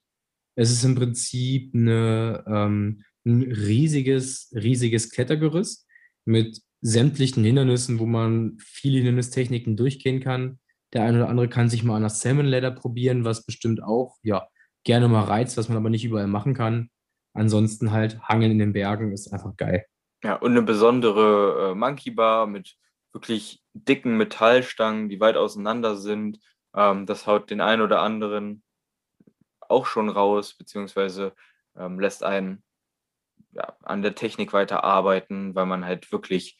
Es 0.54 0.70
ist 0.70 0.84
im 0.84 0.94
Prinzip 0.94 1.74
eine 1.74 2.44
ähm, 2.46 3.02
ein 3.30 3.52
riesiges, 3.52 4.52
riesiges 4.54 5.10
Klettergerüst 5.10 5.86
mit 6.24 6.60
sämtlichen 6.82 7.44
Hindernissen, 7.44 7.98
wo 7.98 8.06
man 8.06 8.56
viele 8.60 8.98
Hindernistechniken 8.98 9.76
durchgehen 9.76 10.20
kann. 10.20 10.58
Der 10.92 11.04
eine 11.04 11.18
oder 11.18 11.28
andere 11.28 11.48
kann 11.48 11.68
sich 11.68 11.84
mal 11.84 11.96
an 11.96 12.02
der 12.02 12.10
Salmon 12.10 12.46
Ladder 12.46 12.70
probieren, 12.70 13.24
was 13.24 13.44
bestimmt 13.44 13.82
auch 13.82 14.16
ja, 14.22 14.48
gerne 14.84 15.08
mal 15.08 15.24
reizt, 15.24 15.56
was 15.56 15.68
man 15.68 15.78
aber 15.78 15.90
nicht 15.90 16.04
überall 16.04 16.26
machen 16.26 16.54
kann. 16.54 16.90
Ansonsten 17.32 17.92
halt 17.92 18.20
Hangeln 18.22 18.52
in 18.52 18.58
den 18.58 18.72
Bergen 18.72 19.12
ist 19.12 19.32
einfach 19.32 19.56
geil. 19.56 19.84
Ja, 20.24 20.34
und 20.36 20.50
eine 20.50 20.62
besondere 20.62 21.70
äh, 21.70 21.74
Monkey 21.74 22.10
Bar 22.10 22.46
mit 22.46 22.76
wirklich 23.12 23.62
dicken 23.72 24.16
Metallstangen, 24.16 25.08
die 25.08 25.20
weit 25.20 25.36
auseinander 25.36 25.96
sind. 25.96 26.38
Ähm, 26.74 27.06
das 27.06 27.26
haut 27.26 27.50
den 27.50 27.60
einen 27.60 27.82
oder 27.82 28.02
anderen 28.02 28.62
auch 29.60 29.86
schon 29.86 30.08
raus, 30.08 30.54
beziehungsweise 30.54 31.34
ähm, 31.76 32.00
lässt 32.00 32.24
einen 32.24 32.62
ja, 33.52 33.76
an 33.82 34.02
der 34.02 34.14
Technik 34.14 34.52
weiter 34.52 34.84
arbeiten, 34.84 35.54
weil 35.54 35.66
man 35.66 35.84
halt 35.84 36.12
wirklich 36.12 36.58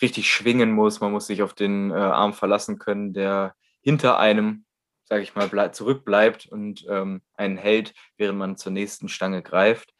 richtig 0.00 0.30
schwingen 0.30 0.72
muss. 0.72 1.00
Man 1.00 1.12
muss 1.12 1.26
sich 1.26 1.42
auf 1.42 1.54
den 1.54 1.90
äh, 1.90 1.94
Arm 1.94 2.32
verlassen 2.32 2.78
können, 2.78 3.12
der 3.12 3.54
hinter 3.80 4.18
einem, 4.18 4.64
sage 5.04 5.22
ich 5.22 5.34
mal, 5.34 5.48
bleib, 5.48 5.74
zurückbleibt 5.74 6.46
und 6.46 6.86
ähm, 6.88 7.22
einen 7.34 7.56
hält, 7.56 7.94
während 8.16 8.38
man 8.38 8.56
zur 8.56 8.72
nächsten 8.72 9.08
Stange 9.08 9.42
greift. 9.42 9.94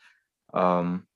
Ähm, 0.53 1.07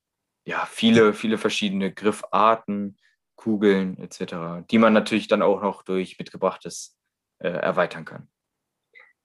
ja, 0.45 0.67
viele, 0.67 1.15
viele 1.15 1.39
verschiedene 1.39 1.93
Griffarten, 1.93 2.97
Kugeln 3.37 3.99
etc., 3.99 4.67
die 4.71 4.79
man 4.79 4.93
natürlich 4.93 5.29
dann 5.29 5.43
auch 5.43 5.63
noch 5.63 5.83
durch 5.83 6.19
mitgebrachtes 6.19 6.99
äh, 7.39 7.49
erweitern 7.49 8.05
kann. 8.05 8.29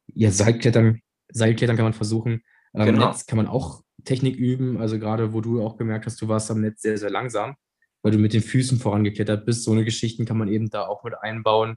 Ja, 0.08 0.32
Seilklettern, 0.32 1.02
Seilklettern 1.30 1.76
kann 1.76 1.86
man 1.86 1.94
versuchen. 1.94 2.44
Am 2.74 2.86
genau. 2.86 3.08
Netz 3.08 3.26
kann 3.26 3.38
man 3.38 3.48
auch 3.48 3.84
Technik 4.04 4.36
üben. 4.36 4.78
Also 4.78 5.00
gerade, 5.00 5.34
wo 5.34 5.42
du 5.42 5.62
auch 5.62 5.78
gemerkt 5.78 6.06
hast, 6.06 6.22
du 6.22 6.28
warst 6.28 6.50
am 6.52 6.62
Netz 6.62 6.82
sehr, 6.82 6.98
sehr 6.98 7.10
langsam, 7.10 7.56
weil 8.02 8.12
du 8.12 8.18
mit 8.18 8.34
den 8.34 8.42
Füßen 8.42 8.80
vorangeklettert 8.80 9.46
bist. 9.46 9.64
So 9.64 9.72
eine 9.72 9.86
Geschichten 9.86 10.26
kann 10.26 10.38
man 10.38 10.48
eben 10.48 10.70
da 10.70 10.86
auch 10.86 11.04
mit 11.04 11.14
einbauen. 11.20 11.76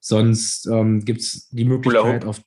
Sonst 0.00 0.66
ähm, 0.66 1.04
gibt 1.04 1.20
es 1.20 1.48
die 1.48 1.64
Möglichkeit, 1.64 2.24
auf 2.24 2.42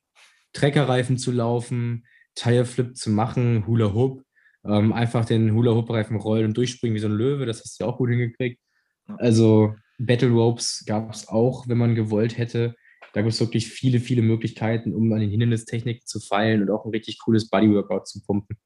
Treckerreifen 0.54 1.18
zu 1.18 1.32
laufen, 1.32 2.06
Tire 2.36 2.66
Flip 2.66 2.96
zu 2.96 3.10
machen, 3.10 3.66
Hula 3.66 3.94
Hoop. 3.94 4.24
Ähm, 4.64 4.94
einfach 4.94 5.26
den 5.26 5.54
Hula 5.54 5.72
Hoop 5.72 5.90
Reifen 5.90 6.18
rollen 6.18 6.46
und 6.46 6.58
durchspringen 6.58 6.96
wie 6.96 7.00
so 7.00 7.08
ein 7.08 7.14
Löwe. 7.14 7.46
Das 7.46 7.62
hast 7.62 7.80
du 7.80 7.84
ja 7.84 7.90
auch 7.90 7.98
gut 7.98 8.10
hingekriegt. 8.10 8.60
Also 9.18 9.76
Battle 9.98 10.30
Ropes 10.30 10.84
gab 10.86 11.12
es 11.14 11.28
auch, 11.28 11.68
wenn 11.68 11.78
man 11.78 11.96
gewollt 11.96 12.38
hätte. 12.38 12.76
Da 13.18 13.24
gibt 13.24 13.34
es 13.34 13.40
wirklich 13.40 13.68
viele, 13.68 14.00
viele 14.00 14.22
Möglichkeiten, 14.22 14.94
um 14.94 15.12
an 15.12 15.22
den 15.22 15.32
Hindernistechniken 15.32 16.06
zu 16.06 16.20
feilen 16.20 16.62
und 16.62 16.70
auch 16.70 16.86
ein 16.86 16.92
richtig 16.92 17.18
cooles 17.18 17.50
Bodyworkout 17.50 18.06
zu 18.06 18.22
pumpen. 18.24 18.60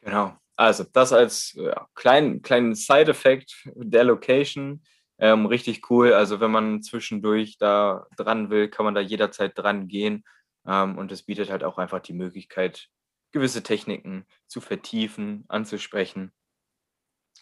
Genau. 0.00 0.34
Also 0.56 0.84
das 0.90 1.12
als 1.12 1.52
ja, 1.52 1.86
kleinen 1.94 2.40
kleinen 2.40 2.74
Side-Effekt 2.74 3.68
der 3.74 4.04
Location. 4.04 4.82
Ähm, 5.18 5.44
richtig 5.44 5.90
cool. 5.90 6.14
Also 6.14 6.40
wenn 6.40 6.50
man 6.50 6.82
zwischendurch 6.82 7.58
da 7.58 8.06
dran 8.16 8.48
will, 8.48 8.70
kann 8.70 8.86
man 8.86 8.94
da 8.94 9.02
jederzeit 9.02 9.52
dran 9.54 9.86
gehen. 9.86 10.24
Ähm, 10.66 10.96
und 10.96 11.12
es 11.12 11.22
bietet 11.22 11.50
halt 11.50 11.62
auch 11.62 11.76
einfach 11.76 12.00
die 12.00 12.14
Möglichkeit, 12.14 12.88
gewisse 13.32 13.62
Techniken 13.62 14.24
zu 14.46 14.62
vertiefen, 14.62 15.44
anzusprechen, 15.48 16.32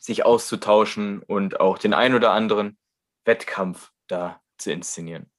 sich 0.00 0.24
auszutauschen 0.24 1.22
und 1.22 1.60
auch 1.60 1.78
den 1.78 1.94
ein 1.94 2.14
oder 2.14 2.32
anderen 2.32 2.78
Wettkampf 3.24 3.92
da 4.08 4.40
zu 4.58 4.72
inszenieren. 4.72 5.30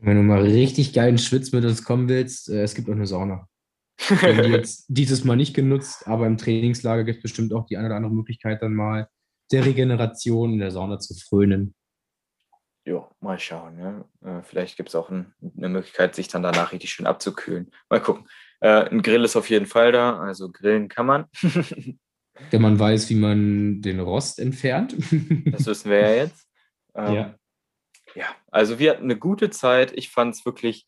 Wenn 0.00 0.16
du 0.16 0.22
mal 0.22 0.42
richtig 0.42 0.92
geilen 0.92 1.18
Schwitz 1.18 1.52
mit 1.52 1.64
uns 1.64 1.84
kommen 1.84 2.08
willst, 2.08 2.48
äh, 2.48 2.62
es 2.62 2.74
gibt 2.74 2.88
auch 2.88 2.94
eine 2.94 3.06
Sauna. 3.06 3.48
Haben 4.00 4.52
jetzt 4.52 4.86
dieses 4.88 5.24
Mal 5.24 5.36
nicht 5.36 5.54
genutzt, 5.54 6.06
aber 6.06 6.26
im 6.26 6.36
Trainingslager 6.36 7.04
gibt 7.04 7.18
es 7.18 7.22
bestimmt 7.22 7.52
auch 7.52 7.66
die 7.66 7.76
eine 7.76 7.86
oder 7.86 7.96
andere 7.96 8.14
Möglichkeit, 8.14 8.62
dann 8.62 8.74
mal 8.74 9.08
der 9.50 9.64
Regeneration 9.64 10.52
in 10.52 10.58
der 10.58 10.70
Sauna 10.70 10.98
zu 10.98 11.14
frönen. 11.14 11.74
Ja, 12.84 13.10
mal 13.20 13.38
schauen. 13.38 13.78
Ja. 13.78 14.38
Äh, 14.38 14.42
vielleicht 14.42 14.76
gibt 14.76 14.88
es 14.90 14.94
auch 14.94 15.10
ein, 15.10 15.34
eine 15.56 15.68
Möglichkeit, 15.68 16.14
sich 16.14 16.28
dann 16.28 16.42
danach 16.42 16.72
richtig 16.72 16.90
schön 16.90 17.06
abzukühlen. 17.06 17.70
Mal 17.90 18.00
gucken. 18.00 18.26
Äh, 18.60 18.88
ein 18.88 19.02
Grill 19.02 19.24
ist 19.24 19.36
auf 19.36 19.50
jeden 19.50 19.66
Fall 19.66 19.92
da, 19.92 20.18
also 20.18 20.50
grillen 20.50 20.88
kann 20.88 21.06
man. 21.06 21.24
Wenn 22.50 22.62
man 22.62 22.78
weiß, 22.78 23.10
wie 23.10 23.16
man 23.16 23.82
den 23.82 24.00
Rost 24.00 24.38
entfernt. 24.38 24.94
das 25.46 25.66
wissen 25.66 25.90
wir 25.90 26.00
ja 26.00 26.14
jetzt. 26.14 26.44
Ähm, 26.94 27.14
ja. 27.14 27.37
Ja, 28.14 28.26
also 28.50 28.78
wir 28.78 28.90
hatten 28.90 29.04
eine 29.04 29.18
gute 29.18 29.50
Zeit. 29.50 29.92
Ich 29.92 30.10
fand 30.10 30.34
es 30.34 30.44
wirklich 30.44 30.86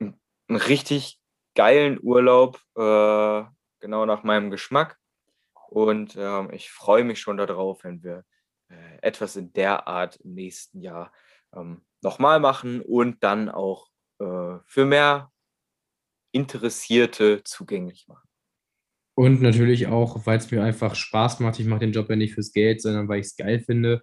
einen 0.00 0.16
richtig 0.48 1.18
geilen 1.54 1.98
Urlaub, 2.02 2.60
äh, 2.76 3.44
genau 3.80 4.06
nach 4.06 4.22
meinem 4.22 4.50
Geschmack. 4.50 4.98
Und 5.68 6.16
äh, 6.16 6.54
ich 6.54 6.70
freue 6.70 7.04
mich 7.04 7.20
schon 7.20 7.36
darauf, 7.36 7.84
wenn 7.84 8.02
wir 8.02 8.24
äh, 8.68 8.98
etwas 9.00 9.36
in 9.36 9.52
der 9.52 9.86
Art 9.88 10.16
im 10.16 10.34
nächsten 10.34 10.80
Jahr 10.80 11.12
ähm, 11.54 11.82
nochmal 12.02 12.40
machen 12.40 12.82
und 12.82 13.22
dann 13.22 13.48
auch 13.48 13.88
äh, 14.18 14.58
für 14.66 14.84
mehr 14.84 15.30
Interessierte 16.32 17.42
zugänglich 17.44 18.06
machen. 18.08 18.28
Und 19.14 19.42
natürlich 19.42 19.88
auch, 19.88 20.24
weil 20.26 20.38
es 20.38 20.50
mir 20.50 20.62
einfach 20.62 20.94
Spaß 20.94 21.40
macht. 21.40 21.58
Ich 21.58 21.66
mache 21.66 21.80
den 21.80 21.92
Job 21.92 22.08
ja 22.08 22.16
nicht 22.16 22.34
fürs 22.34 22.52
Geld, 22.52 22.80
sondern 22.80 23.08
weil 23.08 23.20
ich 23.20 23.26
es 23.26 23.36
geil 23.36 23.60
finde, 23.60 24.02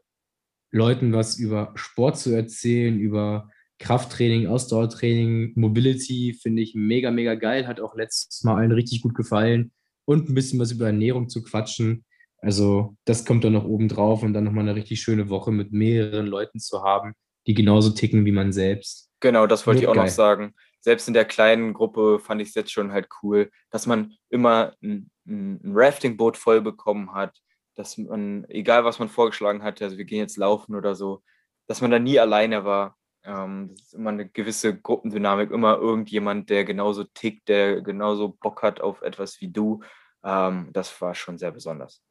Leuten 0.72 1.14
was 1.14 1.38
über 1.38 1.72
Sport 1.76 2.18
zu 2.18 2.32
erzählen, 2.32 3.00
über 3.00 3.50
Krafttraining, 3.80 4.48
Ausdauertraining, 4.48 5.54
Mobility 5.56 6.38
finde 6.40 6.62
ich 6.62 6.76
mega, 6.76 7.12
mega 7.12 7.36
geil. 7.36 7.68
Hat 7.68 7.80
auch 7.80 7.96
letztes 7.96 8.44
Mal 8.44 8.56
allen 8.56 8.72
richtig 8.72 9.02
gut 9.02 9.16
gefallen. 9.16 9.72
Und 10.06 10.30
ein 10.30 10.34
bisschen 10.34 10.60
was 10.60 10.72
über 10.72 10.88
Ernährung 10.88 11.30
zu 11.30 11.42
quatschen. 11.44 12.04
Also, 12.42 12.96
das 13.06 13.26
kommt 13.26 13.44
dann 13.44 13.54
noch 13.54 13.66
oben 13.66 13.88
drauf 13.88 14.24
und 14.24 14.34
dann 14.34 14.44
nochmal 14.44 14.64
eine 14.64 14.76
richtig 14.76 15.02
schöne 15.02 15.30
Woche 15.30 15.52
mit 15.52 15.72
mehreren 15.72 16.26
Leuten 16.26 16.60
zu 16.60 16.84
haben, 16.84 17.14
die 17.48 17.54
genauso 17.54 17.92
ticken 17.92 18.26
wie 18.26 18.32
man 18.32 18.52
selbst. 18.52 19.10
Genau, 19.20 19.46
das 19.48 19.68
wollte 19.68 19.82
ich 19.82 19.88
auch 19.88 19.94
geil. 19.94 20.06
noch 20.06 20.12
sagen 20.12 20.54
selbst 20.82 21.08
in 21.08 21.14
der 21.14 21.26
kleinen 21.26 21.74
Gruppe 21.74 22.20
fand 22.20 22.42
ich 22.42 22.50
es 22.50 22.56
jetzt 22.56 22.72
schon 22.72 22.92
halt 22.92 23.08
cool, 23.22 23.52
dass 23.70 23.86
man 23.86 24.14
immer 24.30 24.74
ein, 24.82 25.10
ein 25.28 25.60
Raftingboot 25.66 26.38
voll 26.38 26.62
bekommen 26.62 27.14
hat, 27.14 27.38
dass 27.80 27.98
man, 27.98 28.46
egal 28.50 28.84
was 28.84 29.00
man 29.00 29.08
vorgeschlagen 29.08 29.64
hatte, 29.64 29.86
also 29.86 29.98
wir 29.98 30.04
gehen 30.04 30.20
jetzt 30.20 30.36
laufen 30.36 30.76
oder 30.76 30.96
so, 30.96 31.24
dass 31.66 31.80
man 31.80 31.92
da 31.92 31.98
nie 31.98 32.20
alleine 32.20 32.66
war. 32.66 32.98
Ähm, 33.24 33.70
das 33.70 33.88
ist 33.88 33.94
immer 33.94 34.10
eine 34.10 34.28
gewisse 34.28 34.78
Gruppendynamik, 34.78 35.50
immer 35.50 35.78
irgendjemand, 35.78 36.50
der 36.50 36.66
genauso 36.66 37.06
tickt, 37.06 37.48
der 37.48 37.82
genauso 37.82 38.36
Bock 38.42 38.64
hat 38.64 38.82
auf 38.82 39.02
etwas 39.02 39.40
wie 39.40 39.48
du. 39.48 39.82
Ähm, 40.26 40.72
das 40.74 41.00
war 41.00 41.16
schon 41.16 41.38
sehr 41.38 41.52
besonders. 41.52 42.04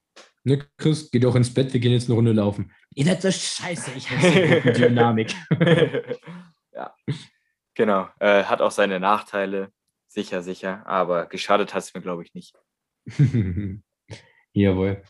Ne, 0.43 0.67
Chris, 0.79 1.11
geh 1.11 1.19
doch 1.19 1.35
ins 1.35 1.53
Bett, 1.53 1.71
wir 1.75 1.81
gehen 1.81 1.93
jetzt 1.93 2.09
eine 2.09 2.15
Runde 2.15 2.33
laufen. 2.33 2.73
Ihr 2.95 3.05
seid 3.05 3.21
so 3.21 3.31
scheiße, 3.31 3.91
ich 3.95 4.11
hasse 4.11 4.73
Dynamik. 4.73 5.35
ja. 6.73 6.95
Genau, 7.75 8.09
äh, 8.21 8.45
hat 8.45 8.63
auch 8.63 8.71
seine 8.71 9.01
Nachteile, 9.01 9.71
sicher, 10.07 10.43
sicher, 10.43 10.87
aber 10.87 11.27
geschadet 11.27 11.75
hat 11.75 11.83
es 11.83 11.93
mir, 11.93 12.01
glaube 12.01 12.23
ich, 12.23 12.33
nicht. 12.33 12.57
Jawohl. 14.55 15.03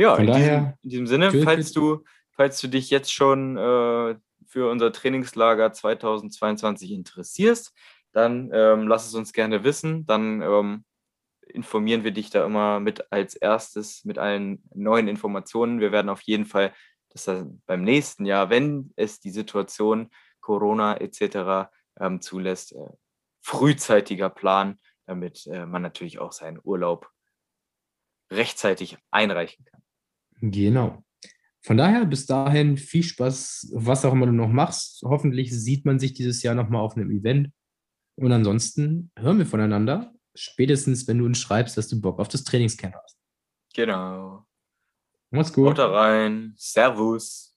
Ja, 0.00 0.16
Von 0.16 0.24
in, 0.24 0.32
daher, 0.32 0.58
diesem, 0.58 0.78
in 0.80 0.88
diesem 0.88 1.06
Sinne, 1.06 1.42
falls 1.44 1.72
du, 1.72 2.04
falls 2.30 2.58
du 2.58 2.68
dich 2.68 2.88
jetzt 2.88 3.12
schon 3.12 3.58
äh, 3.58 4.16
für 4.46 4.70
unser 4.70 4.92
Trainingslager 4.92 5.74
2022 5.74 6.92
interessierst, 6.92 7.74
dann 8.12 8.50
ähm, 8.54 8.88
lass 8.88 9.06
es 9.06 9.14
uns 9.14 9.34
gerne 9.34 9.62
wissen. 9.62 10.06
Dann 10.06 10.40
ähm, 10.40 10.84
informieren 11.46 12.02
wir 12.02 12.12
dich 12.12 12.30
da 12.30 12.46
immer 12.46 12.80
mit 12.80 13.12
als 13.12 13.34
erstes 13.36 14.06
mit 14.06 14.16
allen 14.16 14.62
neuen 14.74 15.06
Informationen. 15.06 15.80
Wir 15.80 15.92
werden 15.92 16.08
auf 16.08 16.22
jeden 16.22 16.46
Fall 16.46 16.72
das 17.10 17.28
beim 17.66 17.82
nächsten 17.82 18.24
Jahr, 18.24 18.48
wenn 18.48 18.94
es 18.96 19.20
die 19.20 19.30
Situation 19.30 20.08
Corona 20.40 20.96
etc 20.96 21.68
ähm, 22.00 22.22
zulässt. 22.22 22.72
Äh, 22.72 22.88
frühzeitiger 23.42 24.30
Plan, 24.30 24.78
damit 25.04 25.46
äh, 25.46 25.66
man 25.66 25.82
natürlich 25.82 26.20
auch 26.20 26.32
seinen 26.32 26.58
Urlaub 26.62 27.10
rechtzeitig 28.30 28.96
einreichen 29.10 29.66
kann. 29.66 29.79
Genau. 30.40 31.02
Von 31.62 31.76
daher 31.76 32.06
bis 32.06 32.26
dahin 32.26 32.76
viel 32.76 33.02
Spaß, 33.02 33.72
was 33.74 34.04
auch 34.04 34.12
immer 34.12 34.26
du 34.26 34.32
noch 34.32 34.48
machst. 34.48 35.02
Hoffentlich 35.02 35.52
sieht 35.52 35.84
man 35.84 35.98
sich 35.98 36.14
dieses 36.14 36.42
Jahr 36.42 36.54
nochmal 36.54 36.80
auf 36.80 36.96
einem 36.96 37.10
Event. 37.10 37.50
Und 38.16 38.32
ansonsten 38.32 39.10
hören 39.18 39.38
wir 39.38 39.46
voneinander, 39.46 40.12
spätestens 40.34 41.06
wenn 41.06 41.18
du 41.18 41.26
uns 41.26 41.38
schreibst, 41.38 41.76
dass 41.76 41.88
du 41.88 42.00
Bock 42.00 42.18
auf 42.18 42.28
das 42.28 42.44
Trainingscamp 42.44 42.94
hast. 42.94 43.18
Genau. 43.74 44.46
Mach's 45.30 45.52
gut. 45.52 45.78
Haut 45.78 45.78
rein. 45.78 46.54
Servus. 46.56 47.48